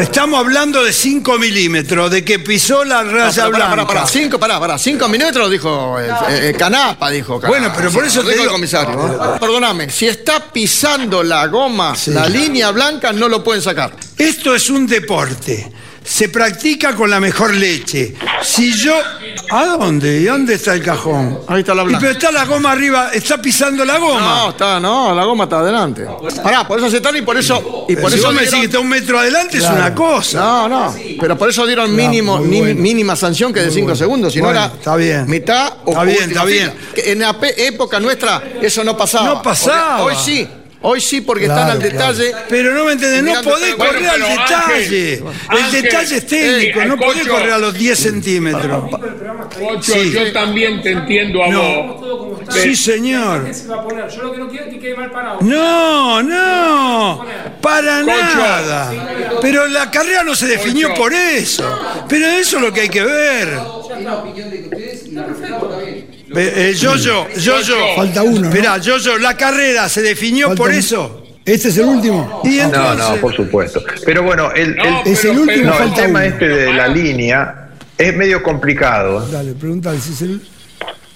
Estamos 0.00 0.38
hablando 0.38 0.82
de 0.84 0.92
5 0.92 1.38
milímetros, 1.38 2.10
de 2.10 2.24
que 2.24 2.38
pisó 2.38 2.84
la 2.84 3.02
No, 3.02 3.10
raya 3.12 3.46
blanca. 3.48 4.06
cinco, 4.06 4.38
pará, 4.38 4.60
pará, 4.60 4.78
cinco 4.78 5.08
minutos 5.08 5.50
dijo 5.50 5.98
eh, 6.00 6.08
eh, 6.50 6.54
Canapa, 6.56 7.10
dijo. 7.10 7.40
Canapa. 7.40 7.58
Bueno, 7.58 7.72
pero 7.76 7.90
por 7.90 8.04
eso 8.04 8.22
te 8.22 8.32
el 8.32 8.38
digo- 8.40 8.52
comisario. 8.52 9.06
¿eh? 9.06 9.38
Perdóname, 9.40 9.90
si 9.90 10.06
está 10.06 10.40
pisando 10.52 11.22
la 11.22 11.46
goma, 11.48 11.94
la 12.06 12.28
línea 12.28 12.70
blanca, 12.70 13.12
no 13.12 13.28
lo 13.28 13.42
pueden 13.42 13.62
sacar. 13.62 13.94
Esto 14.16 14.54
es 14.54 14.70
un 14.70 14.86
deporte. 14.86 15.70
Se 16.10 16.28
practica 16.28 16.96
con 16.96 17.08
la 17.08 17.20
mejor 17.20 17.54
leche. 17.54 18.14
Si 18.42 18.72
yo. 18.72 18.94
¿A 19.52 19.64
dónde? 19.64 20.18
¿Y 20.20 20.24
dónde 20.24 20.54
está 20.54 20.74
el 20.74 20.82
cajón? 20.82 21.38
Ahí 21.46 21.60
está 21.60 21.72
la 21.72 21.82
Y 21.82 21.86
blanca. 21.86 22.00
pero 22.00 22.12
está 22.12 22.32
la 22.32 22.44
goma 22.46 22.72
arriba, 22.72 23.10
está 23.14 23.40
pisando 23.40 23.84
la 23.84 23.96
goma. 23.98 24.20
No, 24.20 24.50
está, 24.50 24.80
no, 24.80 25.14
la 25.14 25.24
goma 25.24 25.44
está 25.44 25.60
adelante. 25.60 26.04
Pará, 26.42 26.66
por 26.66 26.78
eso 26.80 26.90
se 26.90 26.96
están 26.96 27.16
y 27.16 27.22
por 27.22 27.36
eso. 27.38 27.86
Y 27.88 27.94
por 27.94 28.10
si 28.10 28.18
eso 28.18 28.26
vos 28.26 28.34
me 28.34 28.40
decís 28.40 28.50
dieron- 28.54 28.60
que 28.60 28.66
está 28.66 28.78
un 28.80 28.88
metro 28.88 29.18
adelante, 29.20 29.58
es 29.58 29.64
una 29.64 29.94
cosa. 29.94 30.40
No, 30.40 30.68
no. 30.68 30.94
Pero 31.20 31.38
por 31.38 31.48
eso 31.48 31.64
dieron 31.64 31.94
mínimo, 31.94 32.38
bueno. 32.38 32.80
mínima 32.80 33.14
sanción 33.14 33.52
que 33.52 33.60
de 33.60 33.70
5 33.70 33.94
segundos. 33.94 34.32
Si 34.32 34.40
Bueno, 34.40 34.58
no 34.58 34.64
era 34.66 34.74
está 34.74 34.96
bien. 34.96 35.30
mitad 35.30 35.74
o 35.84 35.90
Está 35.92 36.02
bien, 36.04 36.28
está 36.30 36.44
bien. 36.44 36.72
fila. 36.92 37.06
En 37.06 37.18
la 37.20 37.36
época 37.56 38.00
nuestra 38.00 38.42
eso 38.60 38.82
no 38.82 38.96
pasaba. 38.96 39.26
No 39.26 39.42
pasaba. 39.42 40.02
Hoy 40.02 40.14
sí. 40.16 40.46
Hoy 40.82 41.00
sí, 41.00 41.20
porque 41.20 41.44
están 41.44 41.68
al 41.70 41.78
detalle. 41.78 42.32
Pero 42.48 42.72
no 42.74 42.84
me 42.86 42.92
entendés, 42.92 43.22
no 43.22 43.42
podés 43.42 43.76
Bueno, 43.76 43.92
correr 43.92 44.08
al 44.08 44.20
detalle. 44.20 45.12
Ángel, 45.14 45.24
el 45.50 45.58
Ángel, 45.58 45.82
detalle 45.82 46.16
es 46.16 46.26
técnico, 46.26 46.80
eh, 46.80 46.86
no 46.86 46.96
podés 46.96 47.20
Cocho. 47.22 47.30
correr 47.32 47.50
a 47.52 47.58
los 47.58 47.74
10 47.74 47.98
centímetros. 47.98 48.84
Pocho, 49.58 49.92
Sí. 49.92 50.12
yo 50.12 50.32
también 50.32 50.80
te 50.80 50.92
entiendo 50.92 51.44
a 51.44 51.48
No. 51.48 51.62
vos. 51.84 52.40
Sí, 52.50 52.74
señor. 52.74 53.46
Yo 53.52 54.22
lo 54.22 54.32
que 54.32 54.38
no 54.38 54.48
quiero 54.48 54.64
es 54.66 54.74
que 54.74 54.80
quede 54.80 54.96
mal 54.96 55.10
parado. 55.10 55.38
No, 55.42 56.22
no, 56.22 57.26
para 57.60 58.00
Cocho. 58.00 58.12
nada. 58.14 58.92
Pero 59.42 59.66
la 59.68 59.90
carrera 59.90 60.24
no 60.24 60.34
se 60.34 60.46
definió 60.46 60.88
Cocho. 60.88 61.00
por 61.02 61.12
eso. 61.12 61.78
Pero 62.08 62.26
eso 62.26 62.56
es 62.56 62.62
lo 62.62 62.72
que 62.72 62.80
hay 62.82 62.88
que 62.88 63.02
ver. 63.04 63.48
Es 63.48 64.04
la 64.04 64.14
opinión 64.16 64.50
de 64.50 64.62
ustedes 64.62 65.02
Eh, 66.36 66.70
eh, 66.70 66.74
Yo-Yo, 66.74 67.28
Yo-Yo. 67.36 67.74
Falta 67.96 68.22
uno. 68.22 68.48
Esperá, 68.48 68.78
Yo-Yo, 68.78 69.18
la 69.18 69.36
carrera 69.36 69.88
se 69.88 70.02
definió 70.02 70.54
por 70.54 70.70
eso. 70.72 71.24
¿Este 71.44 71.68
es 71.68 71.78
el 71.78 71.86
último? 71.86 72.42
Y 72.44 72.56
No, 72.58 72.62
entonces. 72.64 73.08
no, 73.10 73.16
por 73.16 73.34
supuesto. 73.34 73.82
Pero 74.04 74.22
bueno, 74.22 74.52
el, 74.52 74.76
No, 74.76 74.84
el- 75.02 75.12
Es 75.12 75.24
el 75.24 75.38
último, 75.38 75.70
no, 75.70 75.78
el 75.82 75.94
tema 75.94 76.20
uno. 76.20 76.28
este 76.28 76.46
de 76.48 76.72
la 76.74 76.86
línea 76.86 77.70
es 77.98 78.14
medio 78.14 78.42
complicado. 78.42 79.26
Dale, 79.28 79.54
pregúntale 79.54 79.98
si 80.00 80.12
es 80.12 80.22
el. 80.22 80.40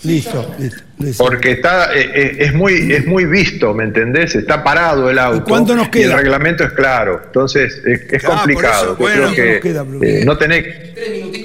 Listo, 0.05 0.55
listo. 0.59 0.83
listo. 0.99 1.25
Porque 1.25 1.53
está, 1.53 1.95
eh, 1.95 2.11
eh, 2.15 2.37
es, 2.41 2.55
muy, 2.55 2.93
es 2.93 3.07
muy 3.07 3.25
visto, 3.25 3.73
¿me 3.75 3.85
entendés? 3.85 4.35
Está 4.35 4.63
parado 4.63 5.09
el 5.11 5.19
auto. 5.19 5.45
cuánto 5.45 5.75
nos 5.75 5.89
Y 5.89 5.91
queda? 5.91 6.13
el 6.13 6.19
reglamento 6.19 6.63
es 6.65 6.73
claro. 6.73 7.23
Entonces 7.27 7.81
es, 7.85 8.01
es 8.13 8.25
Ah, 8.25 8.29
complicado. 8.37 8.85
eso, 8.85 8.91
Yo 8.93 8.97
bueno, 8.97 9.31
creo 9.33 9.35
que 9.35 9.53
nos 9.53 9.63
queda, 9.63 9.87
eh, 10.07 10.25
no, 10.25 10.37
tenés, 10.37 10.67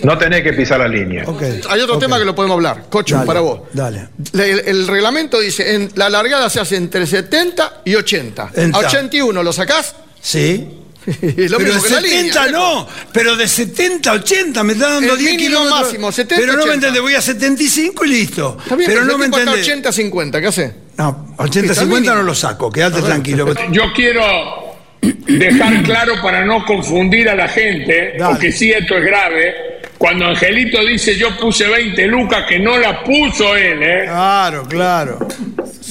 no 0.04 0.18
tenés 0.18 0.44
que 0.44 0.54
pisar 0.54 0.80
la 0.80 0.88
línea. 0.88 1.24
Ok. 1.26 1.42
Hay 1.70 1.82
otro 1.82 1.98
tema 1.98 2.20
que 2.20 2.26
lo 2.26 2.36
podemos 2.36 2.56
hablar. 2.56 2.84
Cocho, 2.90 3.16
Dale, 3.16 3.28
para 3.28 3.40
vos. 3.40 3.62
Dale. 3.74 4.10
Le- 4.34 4.52
El, 4.52 4.60
el 4.68 4.88
reglamento 4.88 5.40
dice, 5.40 5.74
en 5.76 5.90
la 5.96 6.10
largada 6.10 6.50
se 6.50 6.60
hace 6.60 6.76
entre 6.76 7.06
70 7.08 7.82
y 7.86 7.96
80. 7.96 8.52
Entra. 8.56 8.82
A 8.82 8.86
81 8.88 9.42
lo 9.42 9.54
sacás. 9.54 9.96
Sí. 10.22 10.76
Lo 11.50 11.58
pero 11.58 11.74
mismo 11.74 11.82
de 11.84 11.88
que 11.90 11.94
la 11.96 12.02
70 12.02 12.46
línea. 12.46 12.48
no, 12.60 12.88
pero 13.12 13.36
de 13.36 13.48
70 13.48 14.10
a 14.10 14.14
80 14.14 14.64
me 14.64 14.74
está 14.74 14.90
dando 14.90 15.14
El 15.14 15.20
10 15.20 15.32
mínimo 15.32 15.48
kilómetros. 15.50 15.82
máximo, 15.82 16.12
70, 16.12 16.36
pero 16.42 16.54
no 16.54 16.58
me 16.60 16.64
80. 16.64 16.74
entendés, 16.76 17.02
voy 17.02 17.16
a 17.16 17.22
75 17.22 18.06
y 18.06 18.10
listo. 18.10 18.58
Está 18.62 18.76
bien, 18.76 18.90
pero 18.92 19.06
no 19.06 19.18
me 19.18 19.26
entendés. 19.26 19.68
80-50, 19.68 20.40
¿qué 20.42 20.48
hace? 20.48 20.74
No, 20.98 21.34
80 21.38 21.72
Está 21.72 21.82
50 21.82 22.00
mínimo. 22.02 22.16
no 22.16 22.24
lo 22.24 22.36
saco, 22.36 22.72
quédate 22.72 23.02
tranquilo. 23.02 23.54
Yo 23.72 23.84
quiero, 23.96 24.76
dejar 25.02 25.82
claro 25.84 26.14
para 26.22 26.44
no 26.46 26.66
confundir 26.66 27.30
a 27.30 27.36
la 27.36 27.48
gente, 27.48 28.16
porque 28.24 28.52
si 28.52 28.72
esto 28.72 28.98
es 28.98 29.04
grave, 29.06 29.56
cuando 29.98 30.26
Angelito 30.26 30.84
dice 30.86 31.16
yo 31.18 31.36
puse 31.38 31.68
20 31.68 32.08
lucas, 32.08 32.46
que 32.48 32.60
no 32.60 32.78
la 32.78 33.04
puso 33.04 33.56
él, 33.56 33.82
¿eh? 33.82 34.04
Claro, 34.06 34.64
claro. 34.68 35.20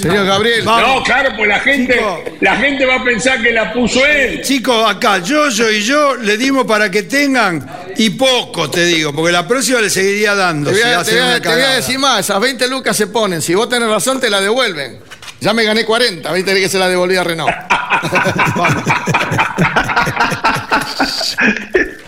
Señor 0.00 0.26
Gabriel. 0.26 0.64
No, 0.64 1.02
claro, 1.02 1.30
pues 1.36 1.48
la 1.48 1.58
gente, 1.60 2.00
la 2.40 2.56
gente 2.56 2.86
va 2.86 2.96
a 2.96 3.04
pensar 3.04 3.42
que 3.42 3.50
la 3.50 3.72
puso 3.72 4.04
él. 4.06 4.42
Chicos, 4.42 4.88
acá, 4.88 5.18
yo, 5.18 5.48
yo 5.50 5.70
y 5.70 5.82
yo 5.82 6.14
le 6.16 6.36
dimos 6.36 6.66
para 6.66 6.90
que 6.90 7.02
tengan 7.02 7.66
y 7.96 8.10
poco, 8.10 8.70
te 8.70 8.84
digo, 8.84 9.12
porque 9.12 9.32
la 9.32 9.46
próxima 9.48 9.80
le 9.80 9.90
seguiría 9.90 10.34
dando. 10.34 10.70
Te 10.70 10.76
voy, 10.76 10.82
si 10.84 10.88
a, 10.88 11.00
hacen 11.00 11.14
te 11.14 11.20
voy 11.20 11.28
a- 11.28 11.32
una 11.36 11.40
te 11.42 11.48
voy 11.48 11.62
a 11.62 11.70
decir 11.70 11.98
más, 11.98 12.20
esas 12.20 12.40
20 12.40 12.68
lucas 12.68 12.96
se 12.96 13.08
ponen. 13.08 13.42
Si 13.42 13.54
vos 13.54 13.68
tenés 13.68 13.88
razón, 13.88 14.20
te 14.20 14.30
la 14.30 14.40
devuelven. 14.40 15.00
Ya 15.40 15.52
me 15.52 15.64
gané 15.64 15.84
40, 15.84 16.32
viste 16.32 16.54
que 16.54 16.68
se 16.68 16.78
la 16.78 16.88
devolví 16.88 17.16
a 17.16 17.24
Renault. 17.24 17.52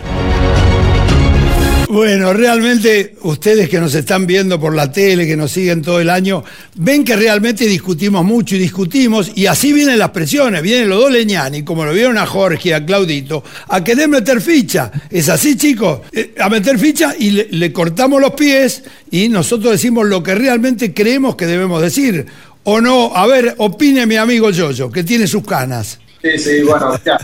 Bueno, 1.91 2.31
realmente 2.31 3.17
ustedes 3.23 3.67
que 3.67 3.77
nos 3.77 3.93
están 3.95 4.25
viendo 4.25 4.57
por 4.57 4.73
la 4.73 4.89
tele, 4.89 5.27
que 5.27 5.35
nos 5.35 5.51
siguen 5.51 5.81
todo 5.81 5.99
el 5.99 6.09
año, 6.09 6.41
ven 6.75 7.03
que 7.03 7.17
realmente 7.17 7.65
discutimos 7.65 8.23
mucho 8.23 8.55
y 8.55 8.59
discutimos, 8.59 9.33
y 9.35 9.45
así 9.45 9.73
vienen 9.73 9.99
las 9.99 10.11
presiones, 10.11 10.61
vienen 10.61 10.87
los 10.87 11.01
dos 11.01 11.11
leñani, 11.11 11.63
como 11.63 11.83
lo 11.83 11.91
vieron 11.91 12.17
a 12.17 12.25
Jorge 12.25 12.69
y 12.69 12.71
a 12.71 12.85
Claudito, 12.85 13.43
a 13.67 13.83
querer 13.83 14.07
meter 14.07 14.39
ficha. 14.39 14.89
Es 15.09 15.27
así, 15.27 15.57
chicos, 15.57 15.99
Eh, 16.13 16.33
a 16.39 16.47
meter 16.47 16.79
ficha 16.79 17.13
y 17.19 17.31
le, 17.31 17.47
le 17.51 17.73
cortamos 17.73 18.21
los 18.21 18.35
pies 18.35 18.83
y 19.11 19.27
nosotros 19.27 19.73
decimos 19.73 20.07
lo 20.07 20.23
que 20.23 20.33
realmente 20.33 20.93
creemos 20.93 21.35
que 21.35 21.45
debemos 21.45 21.81
decir. 21.81 22.25
O 22.63 22.79
no, 22.79 23.13
a 23.13 23.27
ver, 23.27 23.55
opine 23.57 24.05
mi 24.05 24.15
amigo 24.15 24.49
Yoyo, 24.49 24.89
que 24.89 25.03
tiene 25.03 25.27
sus 25.27 25.45
canas. 25.45 25.99
Sí, 26.21 26.37
sí, 26.37 26.61
bueno, 26.61 26.97
ya. 27.05 27.17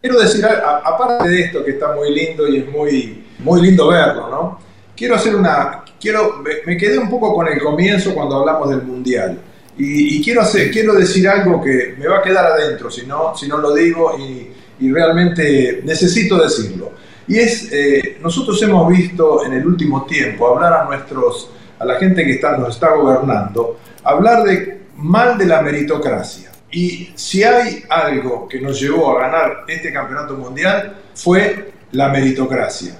Quiero 0.00 0.20
decir, 0.20 0.42
aparte 0.46 1.28
de 1.28 1.40
esto 1.42 1.62
que 1.62 1.72
está 1.72 1.94
muy 1.94 2.14
lindo 2.14 2.48
y 2.48 2.58
es 2.58 2.68
muy, 2.70 3.25
muy 3.46 3.62
lindo 3.62 3.86
verlo, 3.86 4.28
¿no? 4.28 4.58
Quiero 4.96 5.14
hacer 5.14 5.36
una, 5.36 5.84
quiero, 6.00 6.38
me, 6.38 6.50
me 6.66 6.76
quedé 6.76 6.98
un 6.98 7.08
poco 7.08 7.32
con 7.34 7.46
el 7.46 7.58
comienzo 7.60 8.12
cuando 8.12 8.36
hablamos 8.36 8.70
del 8.70 8.82
mundial 8.82 9.38
y, 9.78 10.16
y 10.16 10.24
quiero 10.24 10.40
hacer, 10.40 10.70
quiero 10.70 10.94
decir 10.94 11.28
algo 11.28 11.62
que 11.62 11.94
me 11.96 12.08
va 12.08 12.18
a 12.18 12.22
quedar 12.22 12.46
adentro 12.46 12.90
si 12.90 13.06
no, 13.06 13.36
si 13.36 13.46
no 13.46 13.58
lo 13.58 13.72
digo 13.72 14.16
y, 14.18 14.50
y 14.80 14.92
realmente 14.92 15.80
necesito 15.84 16.42
decirlo. 16.42 16.92
Y 17.28 17.38
es, 17.38 17.68
eh, 17.72 18.18
nosotros 18.20 18.60
hemos 18.62 18.88
visto 18.88 19.44
en 19.46 19.52
el 19.52 19.66
último 19.66 20.06
tiempo 20.06 20.48
hablar 20.48 20.72
a 20.72 20.84
nuestros, 20.84 21.50
a 21.78 21.84
la 21.84 21.96
gente 21.96 22.24
que 22.24 22.32
está, 22.32 22.56
nos 22.56 22.74
está 22.74 22.94
gobernando, 22.94 23.78
hablar 24.02 24.42
de 24.42 24.80
mal 24.96 25.38
de 25.38 25.46
la 25.46 25.62
meritocracia. 25.62 26.50
Y 26.70 27.12
si 27.14 27.44
hay 27.44 27.84
algo 27.88 28.48
que 28.48 28.60
nos 28.60 28.80
llevó 28.80 29.16
a 29.16 29.22
ganar 29.22 29.64
este 29.68 29.92
campeonato 29.92 30.34
mundial 30.34 30.96
fue 31.14 31.72
la 31.92 32.08
meritocracia. 32.08 32.96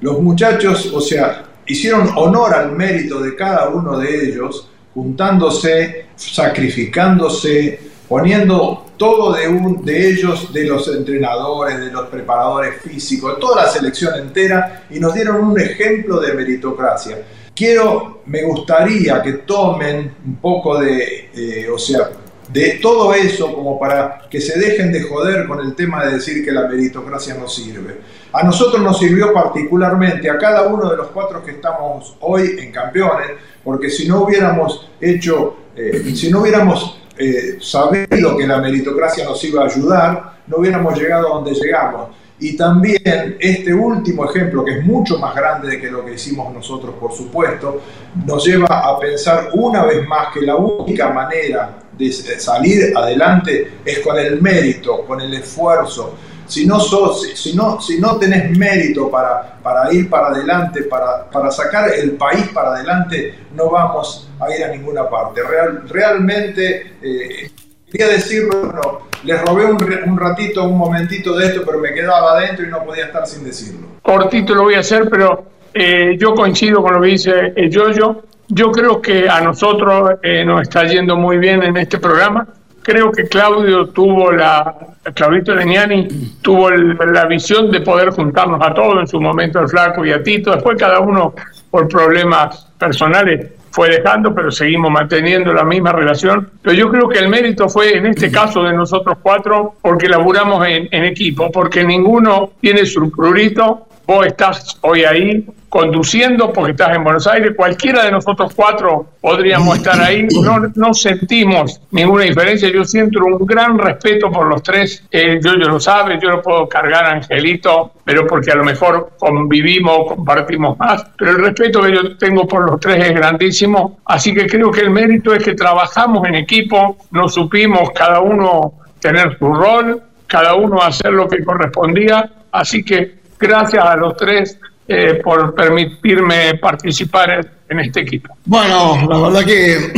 Los 0.00 0.20
muchachos, 0.20 0.92
o 0.92 1.00
sea, 1.00 1.44
hicieron 1.66 2.10
honor 2.16 2.54
al 2.54 2.72
mérito 2.72 3.20
de 3.20 3.34
cada 3.34 3.68
uno 3.68 3.98
de 3.98 4.28
ellos, 4.28 4.68
juntándose, 4.94 6.06
sacrificándose, 6.16 7.80
poniendo 8.08 8.86
todo 8.96 9.34
de, 9.34 9.48
un, 9.48 9.84
de 9.84 10.10
ellos, 10.10 10.52
de 10.52 10.64
los 10.64 10.88
entrenadores, 10.88 11.78
de 11.80 11.90
los 11.90 12.08
preparadores 12.08 12.80
físicos, 12.80 13.38
toda 13.38 13.64
la 13.64 13.70
selección 13.70 14.18
entera, 14.18 14.84
y 14.90 14.98
nos 15.00 15.14
dieron 15.14 15.44
un 15.44 15.60
ejemplo 15.60 16.20
de 16.20 16.32
meritocracia. 16.34 17.18
Quiero, 17.54 18.22
me 18.26 18.42
gustaría 18.44 19.22
que 19.22 19.32
tomen 19.32 20.14
un 20.24 20.36
poco 20.36 20.78
de, 20.78 21.30
eh, 21.34 21.68
o 21.70 21.78
sea, 21.78 22.10
de 22.48 22.78
todo 22.80 23.12
eso 23.12 23.52
como 23.52 23.78
para 23.78 24.28
que 24.30 24.40
se 24.40 24.58
dejen 24.58 24.92
de 24.92 25.02
joder 25.02 25.46
con 25.46 25.60
el 25.60 25.74
tema 25.74 26.04
de 26.04 26.14
decir 26.14 26.44
que 26.44 26.52
la 26.52 26.68
meritocracia 26.68 27.34
no 27.34 27.48
sirve. 27.48 27.96
A 28.32 28.42
nosotros 28.42 28.82
nos 28.82 28.98
sirvió 28.98 29.32
particularmente, 29.32 30.28
a 30.30 30.36
cada 30.36 30.66
uno 30.68 30.90
de 30.90 30.96
los 30.96 31.08
cuatro 31.08 31.44
que 31.44 31.52
estamos 31.52 32.16
hoy 32.20 32.56
en 32.58 32.72
campeones, 32.72 33.28
porque 33.64 33.90
si 33.90 34.06
no 34.08 34.24
hubiéramos 34.24 34.88
hecho, 35.00 35.56
eh, 35.74 36.12
si 36.14 36.30
no 36.30 36.42
hubiéramos 36.42 37.00
eh, 37.18 37.58
sabido 37.60 38.36
que 38.36 38.46
la 38.46 38.58
meritocracia 38.58 39.24
nos 39.24 39.42
iba 39.44 39.62
a 39.62 39.66
ayudar, 39.66 40.36
no 40.46 40.58
hubiéramos 40.58 40.98
llegado 40.98 41.28
a 41.28 41.36
donde 41.36 41.54
llegamos. 41.54 42.10
Y 42.38 42.54
también 42.54 43.38
este 43.40 43.72
último 43.72 44.30
ejemplo, 44.30 44.62
que 44.62 44.78
es 44.78 44.84
mucho 44.84 45.18
más 45.18 45.34
grande 45.34 45.68
de 45.68 45.80
que 45.80 45.90
lo 45.90 46.04
que 46.04 46.14
hicimos 46.14 46.52
nosotros, 46.52 46.94
por 47.00 47.12
supuesto, 47.12 47.80
nos 48.26 48.44
lleva 48.44 48.66
a 48.66 48.98
pensar 49.00 49.48
una 49.54 49.84
vez 49.84 50.06
más 50.06 50.34
que 50.34 50.42
la 50.42 50.56
única 50.56 51.08
manera 51.08 51.78
de 51.96 52.12
salir 52.12 52.92
adelante 52.94 53.78
es 53.82 54.00
con 54.00 54.18
el 54.18 54.42
mérito, 54.42 55.06
con 55.06 55.20
el 55.22 55.32
esfuerzo. 55.32 56.14
Si 56.46 56.66
no, 56.66 56.78
sos, 56.80 57.22
si 57.34 57.54
no, 57.54 57.80
si 57.80 57.98
no 58.00 58.16
tenés 58.18 58.56
mérito 58.56 59.10
para, 59.10 59.56
para 59.62 59.92
ir 59.92 60.08
para 60.08 60.28
adelante, 60.28 60.84
para, 60.84 61.28
para 61.30 61.50
sacar 61.50 61.90
el 61.92 62.12
país 62.12 62.48
para 62.54 62.74
adelante, 62.74 63.34
no 63.54 63.70
vamos 63.70 64.28
a 64.40 64.54
ir 64.54 64.64
a 64.64 64.68
ninguna 64.68 65.08
parte. 65.08 65.42
Real- 65.42 65.82
realmente, 65.88 66.94
eh, 67.02 67.50
quería 67.90 68.08
decirlo, 68.08 68.72
no, 68.72 68.98
les 69.24 69.40
robé 69.42 69.64
un, 69.66 69.78
un 70.06 70.18
ratito, 70.18 70.64
un 70.64 70.78
momentito 70.78 71.36
de 71.36 71.46
esto, 71.46 71.62
pero 71.66 71.78
me 71.78 71.92
quedaba 71.92 72.32
adentro 72.38 72.64
y 72.64 72.68
no 72.68 72.84
podía 72.84 73.06
estar 73.06 73.26
sin 73.26 73.44
decirlo. 73.44 73.86
cortito 74.02 74.54
lo 74.54 74.62
voy 74.64 74.74
a 74.74 74.80
hacer, 74.80 75.08
pero 75.10 75.46
eh, 75.74 76.16
yo 76.18 76.34
coincido 76.34 76.82
con 76.82 76.94
lo 76.94 77.00
que 77.00 77.08
dice 77.08 77.52
el 77.56 77.70
Yoyo. 77.70 78.22
Yo 78.48 78.70
creo 78.70 79.02
que 79.02 79.28
a 79.28 79.40
nosotros 79.40 80.12
eh, 80.22 80.44
nos 80.44 80.62
está 80.62 80.84
yendo 80.84 81.16
muy 81.16 81.38
bien 81.38 81.62
en 81.64 81.76
este 81.76 81.98
programa. 81.98 82.46
Creo 82.86 83.10
que 83.10 83.24
Claudio 83.24 83.88
tuvo 83.88 84.30
la, 84.30 84.72
Claudito 85.12 85.52
Legnani 85.56 86.06
tuvo 86.40 86.70
la 86.70 87.26
visión 87.26 87.68
de 87.68 87.80
poder 87.80 88.10
juntarnos 88.10 88.60
a 88.62 88.72
todos, 88.72 89.00
en 89.00 89.08
su 89.08 89.20
momento 89.20 89.58
el 89.58 89.68
Flaco 89.68 90.06
y 90.06 90.12
a 90.12 90.22
Tito. 90.22 90.52
Después 90.52 90.78
cada 90.78 91.00
uno 91.00 91.34
por 91.68 91.88
problemas 91.88 92.68
personales 92.78 93.54
fue 93.72 93.88
dejando, 93.88 94.32
pero 94.32 94.52
seguimos 94.52 94.92
manteniendo 94.92 95.52
la 95.52 95.64
misma 95.64 95.90
relación. 95.90 96.48
Pero 96.62 96.76
yo 96.76 96.88
creo 96.88 97.08
que 97.08 97.18
el 97.18 97.28
mérito 97.28 97.68
fue 97.68 97.96
en 97.96 98.06
este 98.06 98.30
caso 98.30 98.62
de 98.62 98.72
nosotros 98.72 99.18
cuatro, 99.20 99.74
porque 99.82 100.08
laburamos 100.08 100.64
en, 100.68 100.88
en 100.92 101.06
equipo, 101.06 101.50
porque 101.50 101.82
ninguno 101.82 102.52
tiene 102.60 102.86
su 102.86 103.10
prurito. 103.10 103.88
Vos 104.06 104.24
estás 104.24 104.78
hoy 104.82 105.02
ahí 105.04 105.44
conduciendo 105.68 106.52
porque 106.52 106.70
estás 106.70 106.94
en 106.94 107.02
Buenos 107.02 107.26
Aires. 107.26 107.52
Cualquiera 107.56 108.04
de 108.04 108.12
nosotros 108.12 108.52
cuatro 108.54 109.06
podríamos 109.20 109.78
estar 109.78 110.00
ahí. 110.00 110.28
No, 110.42 110.60
no 110.76 110.94
sentimos 110.94 111.80
ninguna 111.90 112.22
diferencia. 112.22 112.70
Yo 112.70 112.84
siento 112.84 113.24
un 113.24 113.44
gran 113.44 113.76
respeto 113.76 114.30
por 114.30 114.46
los 114.46 114.62
tres. 114.62 115.04
Eh, 115.10 115.40
yo, 115.42 115.54
yo 115.54 115.68
lo 115.68 115.80
sabe, 115.80 116.20
yo 116.22 116.30
no 116.30 116.40
puedo 116.40 116.68
cargar 116.68 117.04
a 117.04 117.10
Angelito, 117.14 117.94
pero 118.04 118.26
porque 118.28 118.52
a 118.52 118.54
lo 118.54 118.64
mejor 118.64 119.10
convivimos, 119.18 120.14
compartimos 120.14 120.78
más. 120.78 121.04
Pero 121.18 121.32
el 121.32 121.38
respeto 121.38 121.82
que 121.82 121.92
yo 121.92 122.16
tengo 122.16 122.46
por 122.46 122.70
los 122.70 122.78
tres 122.78 123.04
es 123.04 123.12
grandísimo. 123.12 123.98
Así 124.04 124.32
que 124.32 124.46
creo 124.46 124.70
que 124.70 124.82
el 124.82 124.90
mérito 124.90 125.34
es 125.34 125.42
que 125.42 125.54
trabajamos 125.54 126.26
en 126.28 126.36
equipo, 126.36 126.96
nos 127.10 127.34
supimos 127.34 127.90
cada 127.90 128.20
uno 128.20 128.74
tener 129.00 129.36
su 129.36 129.52
rol, 129.52 130.00
cada 130.28 130.54
uno 130.54 130.80
hacer 130.80 131.12
lo 131.12 131.28
que 131.28 131.44
correspondía. 131.44 132.30
Así 132.52 132.84
que 132.84 133.15
gracias 133.38 133.84
a 133.84 133.96
los 133.96 134.16
tres 134.16 134.58
eh, 134.88 135.20
por 135.22 135.52
permitirme 135.52 136.58
participar 136.58 137.50
en, 137.68 137.80
este 137.80 138.02
equipo. 138.02 138.36
Bueno, 138.44 138.96
la 139.08 139.18
verdad 139.18 139.44
que 139.44 139.92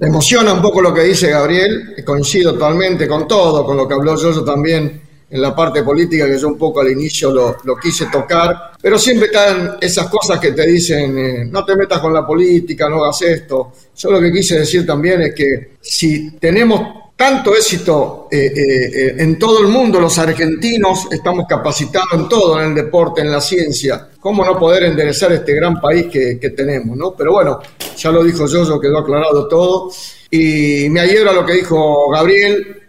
emociona 0.02 0.52
un 0.52 0.60
poco 0.60 0.82
lo 0.82 0.92
que 0.92 1.02
dice 1.02 1.30
Gabriel, 1.30 1.94
coincido 2.04 2.52
totalmente 2.52 3.08
con 3.08 3.26
todo, 3.26 3.64
con 3.64 3.78
lo 3.78 3.88
que 3.88 3.94
habló 3.94 4.16
yo, 4.16 4.44
también 4.44 5.00
en 5.30 5.42
la 5.42 5.56
parte 5.56 5.82
política, 5.82 6.26
que 6.26 6.38
yo 6.38 6.48
un 6.48 6.58
poco 6.58 6.80
al 6.80 6.90
inicio 6.90 7.30
lo, 7.32 7.56
lo 7.64 7.76
quise 7.76 8.06
tocar, 8.12 8.72
pero 8.82 8.98
siempre 8.98 9.28
están 9.28 9.78
esas 9.80 10.08
cosas 10.08 10.38
que 10.38 10.52
te 10.52 10.66
dicen, 10.66 11.18
eh, 11.18 11.44
no 11.50 11.64
te 11.64 11.74
metas 11.74 11.98
con 11.98 12.12
la 12.12 12.26
política, 12.26 12.86
no 12.88 13.04
hagas 13.04 13.22
esto. 13.22 13.72
Yo 13.96 14.10
lo 14.10 14.20
que 14.20 14.30
quise 14.30 14.58
decir 14.58 14.86
también 14.86 15.22
es 15.22 15.34
que 15.34 15.76
si 15.80 16.32
tenemos 16.32 17.07
tanto 17.18 17.52
éxito 17.52 18.28
eh, 18.30 18.52
eh, 18.54 18.90
eh, 18.94 19.14
en 19.18 19.36
todo 19.40 19.60
el 19.60 19.66
mundo, 19.66 19.98
los 19.98 20.16
argentinos 20.18 21.08
estamos 21.10 21.46
capacitados 21.48 22.12
en 22.12 22.28
todo, 22.28 22.60
en 22.60 22.68
el 22.68 22.74
deporte, 22.76 23.22
en 23.22 23.32
la 23.32 23.40
ciencia. 23.40 24.08
¿Cómo 24.20 24.44
no 24.44 24.56
poder 24.56 24.84
enderezar 24.84 25.32
este 25.32 25.52
gran 25.52 25.80
país 25.80 26.06
que, 26.06 26.36
tenemos? 26.56 26.96
¿no? 26.96 27.16
Pero 27.16 27.32
bueno, 27.32 27.58
ya 27.96 28.12
lo 28.12 28.22
dijo 28.22 28.46
yo, 28.46 28.78
quedó 28.78 28.98
aclarado 28.98 29.48
todo. 29.48 29.90
Y 30.30 30.88
me 30.90 31.00
adhiero 31.00 31.30
a 31.30 31.32
lo 31.32 31.44
que 31.44 31.54
dijo 31.54 32.08
Gabriel, 32.08 32.82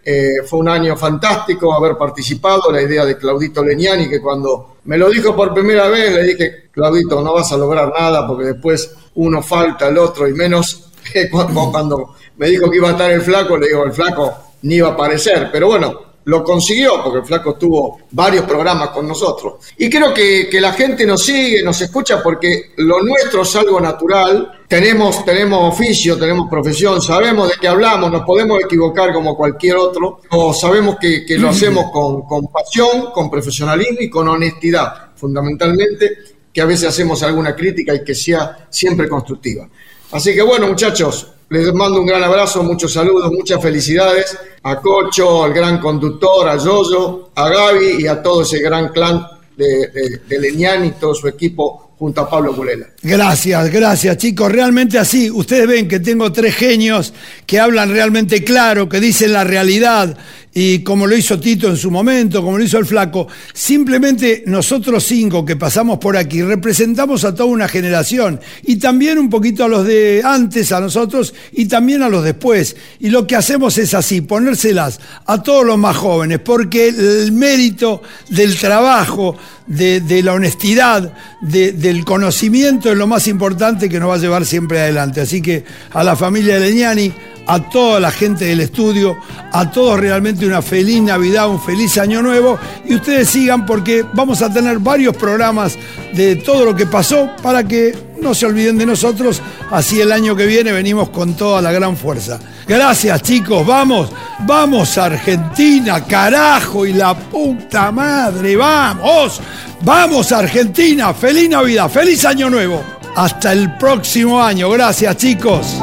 fue 0.46 0.60
un 0.60 0.68
año 0.68 0.96
fantástico 0.96 1.74
haber 1.74 1.96
participado, 1.96 2.70
la 2.70 2.82
idea 2.82 3.04
de 3.04 3.16
Claudito 3.16 3.64
Leñani, 3.64 4.08
que 4.08 4.20
cuando 4.20 4.76
me 4.84 4.96
lo 4.96 5.10
dijo 5.10 5.34
por 5.34 5.52
primera 5.52 5.88
vez, 5.88 6.14
le 6.14 6.22
dije, 6.22 6.68
Claudito, 6.70 7.20
no 7.20 7.34
vas 7.34 7.50
a 7.50 7.56
lograr 7.56 7.92
nada 7.98 8.28
porque 8.28 8.44
después 8.44 8.94
uno 9.14 9.42
falta, 9.42 9.88
el 9.88 9.98
otro, 9.98 10.28
y 10.28 10.34
menos 10.34 10.90
cuando 11.72 12.14
me 12.40 12.48
dijo 12.48 12.70
que 12.70 12.78
iba 12.78 12.88
a 12.88 12.92
estar 12.92 13.10
el 13.10 13.20
flaco, 13.20 13.58
le 13.58 13.68
digo, 13.68 13.84
el 13.84 13.92
flaco 13.92 14.34
ni 14.62 14.76
iba 14.76 14.88
a 14.88 14.92
aparecer. 14.92 15.50
Pero 15.52 15.66
bueno, 15.66 16.00
lo 16.24 16.42
consiguió, 16.42 17.04
porque 17.04 17.18
el 17.18 17.26
flaco 17.26 17.54
tuvo 17.54 17.98
varios 18.12 18.46
programas 18.46 18.88
con 18.88 19.06
nosotros. 19.06 19.56
Y 19.76 19.90
creo 19.90 20.14
que, 20.14 20.48
que 20.50 20.58
la 20.58 20.72
gente 20.72 21.04
nos 21.04 21.22
sigue, 21.22 21.62
nos 21.62 21.78
escucha, 21.82 22.22
porque 22.22 22.72
lo 22.78 23.02
nuestro 23.02 23.42
es 23.42 23.56
algo 23.56 23.78
natural. 23.78 24.62
Tenemos, 24.66 25.22
tenemos 25.22 25.74
oficio, 25.74 26.16
tenemos 26.18 26.48
profesión, 26.48 27.02
sabemos 27.02 27.50
de 27.50 27.56
qué 27.60 27.68
hablamos, 27.68 28.10
nos 28.10 28.22
podemos 28.22 28.58
equivocar 28.64 29.12
como 29.12 29.36
cualquier 29.36 29.76
otro, 29.76 30.22
o 30.30 30.54
sabemos 30.54 30.96
que, 30.98 31.26
que 31.26 31.36
lo 31.36 31.50
hacemos 31.50 31.90
con, 31.92 32.22
con 32.22 32.46
pasión, 32.46 33.10
con 33.12 33.30
profesionalismo 33.30 33.98
y 34.00 34.08
con 34.08 34.26
honestidad, 34.28 35.10
fundamentalmente, 35.14 36.16
que 36.50 36.62
a 36.62 36.64
veces 36.64 36.88
hacemos 36.88 37.22
alguna 37.22 37.54
crítica 37.54 37.94
y 37.94 38.02
que 38.02 38.14
sea 38.14 38.66
siempre 38.70 39.10
constructiva. 39.10 39.68
Así 40.12 40.34
que 40.34 40.40
bueno, 40.40 40.68
muchachos, 40.68 41.34
les 41.50 41.74
mando 41.74 42.00
un 42.00 42.06
gran 42.06 42.22
abrazo, 42.22 42.62
muchos 42.62 42.92
saludos, 42.92 43.30
muchas 43.32 43.60
felicidades 43.60 44.38
a 44.62 44.76
Cocho, 44.80 45.42
al 45.42 45.52
gran 45.52 45.80
conductor, 45.80 46.48
a 46.48 46.56
Yoyo, 46.56 47.30
a 47.34 47.48
Gaby 47.48 48.02
y 48.04 48.06
a 48.06 48.22
todo 48.22 48.42
ese 48.42 48.60
gran 48.60 48.90
clan 48.90 49.26
de, 49.56 49.88
de, 50.28 50.86
y 50.86 50.90
todo 50.92 51.12
su 51.12 51.26
equipo 51.26 51.90
junto 51.98 52.20
a 52.20 52.30
Pablo 52.30 52.54
Culela. 52.54 52.86
Gracias, 53.02 53.72
gracias 53.72 54.18
chicos. 54.18 54.52
Realmente 54.52 54.98
así, 54.98 55.30
ustedes 55.30 55.66
ven 55.66 55.88
que 55.88 56.00
tengo 56.00 56.30
tres 56.32 56.54
genios 56.54 57.14
que 57.46 57.58
hablan 57.58 57.90
realmente 57.90 58.44
claro, 58.44 58.90
que 58.90 59.00
dicen 59.00 59.32
la 59.32 59.42
realidad 59.42 60.18
y 60.52 60.80
como 60.80 61.06
lo 61.06 61.16
hizo 61.16 61.38
Tito 61.38 61.68
en 61.68 61.76
su 61.76 61.90
momento, 61.90 62.42
como 62.42 62.58
lo 62.58 62.64
hizo 62.64 62.78
el 62.78 62.86
flaco, 62.86 63.28
simplemente 63.54 64.42
nosotros 64.46 65.04
cinco 65.04 65.44
que 65.44 65.54
pasamos 65.54 65.98
por 65.98 66.16
aquí 66.16 66.42
representamos 66.42 67.24
a 67.24 67.34
toda 67.34 67.48
una 67.48 67.68
generación 67.68 68.40
y 68.64 68.76
también 68.76 69.18
un 69.18 69.30
poquito 69.30 69.64
a 69.64 69.68
los 69.68 69.86
de 69.86 70.22
antes, 70.24 70.72
a 70.72 70.80
nosotros 70.80 71.32
y 71.52 71.66
también 71.66 72.02
a 72.02 72.08
los 72.08 72.24
después. 72.24 72.76
Y 72.98 73.10
lo 73.10 73.26
que 73.26 73.36
hacemos 73.36 73.78
es 73.78 73.94
así, 73.94 74.22
ponérselas 74.22 75.00
a 75.26 75.40
todos 75.42 75.64
los 75.64 75.78
más 75.78 75.96
jóvenes, 75.96 76.40
porque 76.40 76.88
el 76.88 77.30
mérito 77.30 78.02
del 78.28 78.58
trabajo, 78.58 79.36
de, 79.68 80.22
la 80.24 80.32
honestidad, 80.32 81.14
de, 81.42 81.70
del 81.70 82.04
conocimiento 82.04 82.89
es 82.92 82.98
lo 82.98 83.06
más 83.06 83.26
importante 83.28 83.88
que 83.88 84.00
nos 84.00 84.10
va 84.10 84.14
a 84.14 84.18
llevar 84.18 84.44
siempre 84.44 84.80
adelante. 84.80 85.20
Así 85.20 85.42
que 85.42 85.64
a 85.92 86.04
la 86.04 86.16
familia 86.16 86.58
de 86.58 86.68
Leñani, 86.68 87.12
a 87.50 87.58
toda 87.68 87.98
la 87.98 88.12
gente 88.12 88.44
del 88.44 88.60
estudio, 88.60 89.16
a 89.50 89.68
todos 89.72 89.98
realmente 89.98 90.46
una 90.46 90.62
feliz 90.62 91.02
Navidad, 91.02 91.48
un 91.48 91.60
feliz 91.60 91.98
Año 91.98 92.22
Nuevo 92.22 92.56
y 92.84 92.94
ustedes 92.94 93.28
sigan 93.28 93.66
porque 93.66 94.04
vamos 94.12 94.40
a 94.40 94.52
tener 94.52 94.78
varios 94.78 95.16
programas 95.16 95.76
de 96.14 96.36
todo 96.36 96.64
lo 96.64 96.76
que 96.76 96.86
pasó 96.86 97.28
para 97.42 97.64
que 97.64 97.92
no 98.22 98.34
se 98.34 98.46
olviden 98.46 98.78
de 98.78 98.86
nosotros, 98.86 99.42
así 99.72 100.00
el 100.00 100.12
año 100.12 100.36
que 100.36 100.46
viene 100.46 100.70
venimos 100.70 101.08
con 101.08 101.34
toda 101.34 101.60
la 101.60 101.72
gran 101.72 101.96
fuerza. 101.96 102.38
Gracias 102.68 103.20
chicos, 103.22 103.66
vamos, 103.66 104.10
vamos 104.46 104.96
Argentina, 104.96 106.04
carajo 106.04 106.86
y 106.86 106.92
la 106.92 107.18
puta 107.18 107.90
madre, 107.90 108.54
vamos, 108.54 109.40
vamos 109.80 110.30
Argentina, 110.30 111.12
feliz 111.14 111.48
Navidad, 111.48 111.90
feliz 111.90 112.24
Año 112.24 112.48
Nuevo. 112.48 112.80
Hasta 113.16 113.50
el 113.52 113.76
próximo 113.76 114.40
año, 114.40 114.70
gracias 114.70 115.16
chicos. 115.16 115.76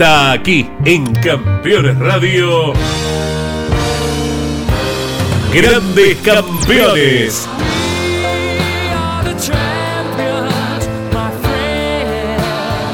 Hasta 0.00 0.30
aquí 0.30 0.64
en 0.84 1.12
Campeones 1.12 1.98
Radio. 1.98 2.72
Grandes 5.52 6.16
Campeones. 6.18 7.48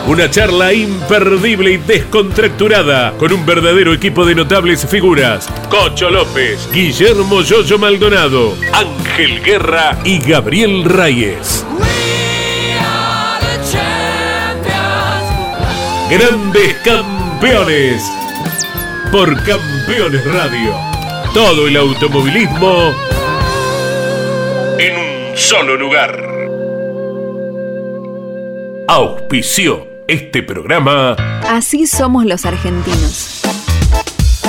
Una 0.07 0.31
charla 0.31 0.73
imperdible 0.73 1.73
y 1.73 1.77
descontracturada 1.77 3.13
con 3.19 3.35
un 3.35 3.45
verdadero 3.45 3.93
equipo 3.93 4.25
de 4.25 4.37
notables 4.37 4.87
figuras. 4.87 5.47
Cocho 5.69 6.09
López, 6.09 6.71
Guillermo 6.73 7.43
Yoyo 7.43 7.79
Maldonado, 7.79 8.57
Ángel 8.73 9.43
Guerra 9.43 9.99
y 10.05 10.21
Gabriel 10.21 10.85
Reyes. 10.85 11.67
Grandes 16.11 16.75
Campeones. 16.85 18.03
Por 19.11 19.35
Campeones 19.43 20.25
Radio. 20.33 20.75
Todo 21.33 21.67
el 21.67 21.77
automovilismo 21.77 22.93
en 24.79 24.97
un 24.97 25.37
solo 25.37 25.77
lugar. 25.77 26.21
Auspició 28.87 29.87
este 30.07 30.43
programa. 30.43 31.17
Así 31.49 31.87
somos 31.87 32.27
los 32.27 32.45
argentinos. 32.45 33.41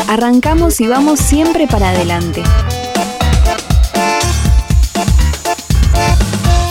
Arrancamos 0.09 0.81
y 0.81 0.87
vamos 0.87 1.19
siempre 1.19 1.67
para 1.67 1.91
adelante. 1.91 2.43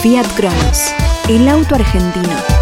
Fiat 0.02 0.26
Cronos, 0.36 0.92
el 1.28 1.48
auto 1.48 1.74
argentino. 1.74 2.53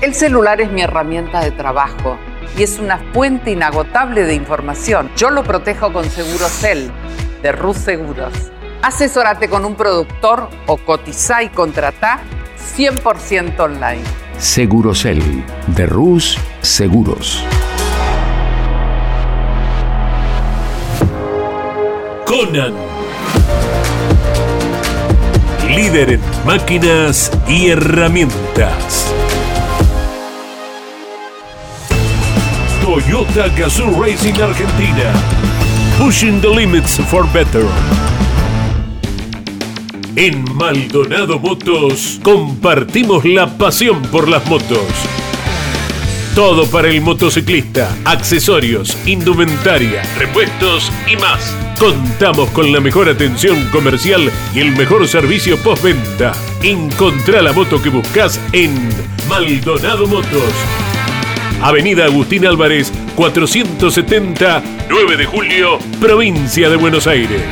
El 0.00 0.14
celular 0.14 0.62
es 0.62 0.72
mi 0.72 0.80
herramienta 0.80 1.40
de 1.40 1.50
trabajo 1.50 2.16
y 2.56 2.62
es 2.62 2.78
una 2.78 2.96
fuente 3.12 3.50
inagotable 3.50 4.24
de 4.24 4.34
información. 4.34 5.10
Yo 5.14 5.28
lo 5.28 5.44
protejo 5.44 5.92
con 5.92 6.08
Segurocel 6.08 6.90
de 7.42 7.52
Rus 7.52 7.76
Seguros. 7.76 8.32
Asesórate 8.80 9.50
con 9.50 9.66
un 9.66 9.74
productor 9.74 10.48
o 10.66 10.78
cotiza 10.78 11.42
y 11.42 11.50
contrata 11.50 12.20
100% 12.78 13.60
online. 13.60 14.02
Segurosel 14.38 15.44
de 15.66 15.84
Rus 15.84 16.38
Seguros. 16.62 17.44
Conan. 22.24 22.72
Líder 25.68 26.12
en 26.12 26.20
máquinas 26.46 27.30
y 27.46 27.68
herramientas. 27.68 29.12
Toyota 32.90 33.46
Gazoo 33.56 34.02
Racing 34.02 34.42
Argentina. 34.42 35.12
Pushing 35.96 36.40
the 36.40 36.48
limits 36.48 36.98
for 36.98 37.24
better. 37.32 37.64
En 40.16 40.42
Maldonado 40.56 41.38
Motos 41.38 42.18
compartimos 42.20 43.24
la 43.24 43.46
pasión 43.56 44.02
por 44.02 44.26
las 44.26 44.44
motos. 44.46 44.82
Todo 46.34 46.66
para 46.66 46.88
el 46.88 47.00
motociclista, 47.00 47.96
accesorios, 48.04 48.98
indumentaria, 49.06 50.02
repuestos 50.18 50.90
y 51.06 51.14
más. 51.14 51.54
Contamos 51.78 52.50
con 52.50 52.72
la 52.72 52.80
mejor 52.80 53.08
atención 53.08 53.68
comercial 53.70 54.32
y 54.52 54.58
el 54.58 54.72
mejor 54.72 55.06
servicio 55.06 55.56
postventa. 55.58 56.32
Encontrá 56.60 57.40
la 57.40 57.52
moto 57.52 57.80
que 57.80 57.88
buscas 57.88 58.40
en 58.52 58.88
Maldonado 59.28 60.08
Motos. 60.08 60.89
Avenida 61.62 62.06
Agustín 62.06 62.46
Álvarez, 62.46 62.90
470, 63.16 64.62
9 64.88 65.16
de 65.16 65.26
julio, 65.26 65.78
provincia 66.00 66.70
de 66.70 66.76
Buenos 66.76 67.06
Aires. 67.06 67.42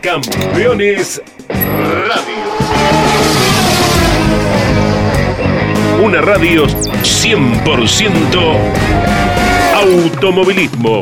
Campeones 0.00 1.20
Radio. 1.48 2.34
Una 6.04 6.20
radio 6.20 6.66
100% 6.66 8.84
automovilismo. 9.74 11.00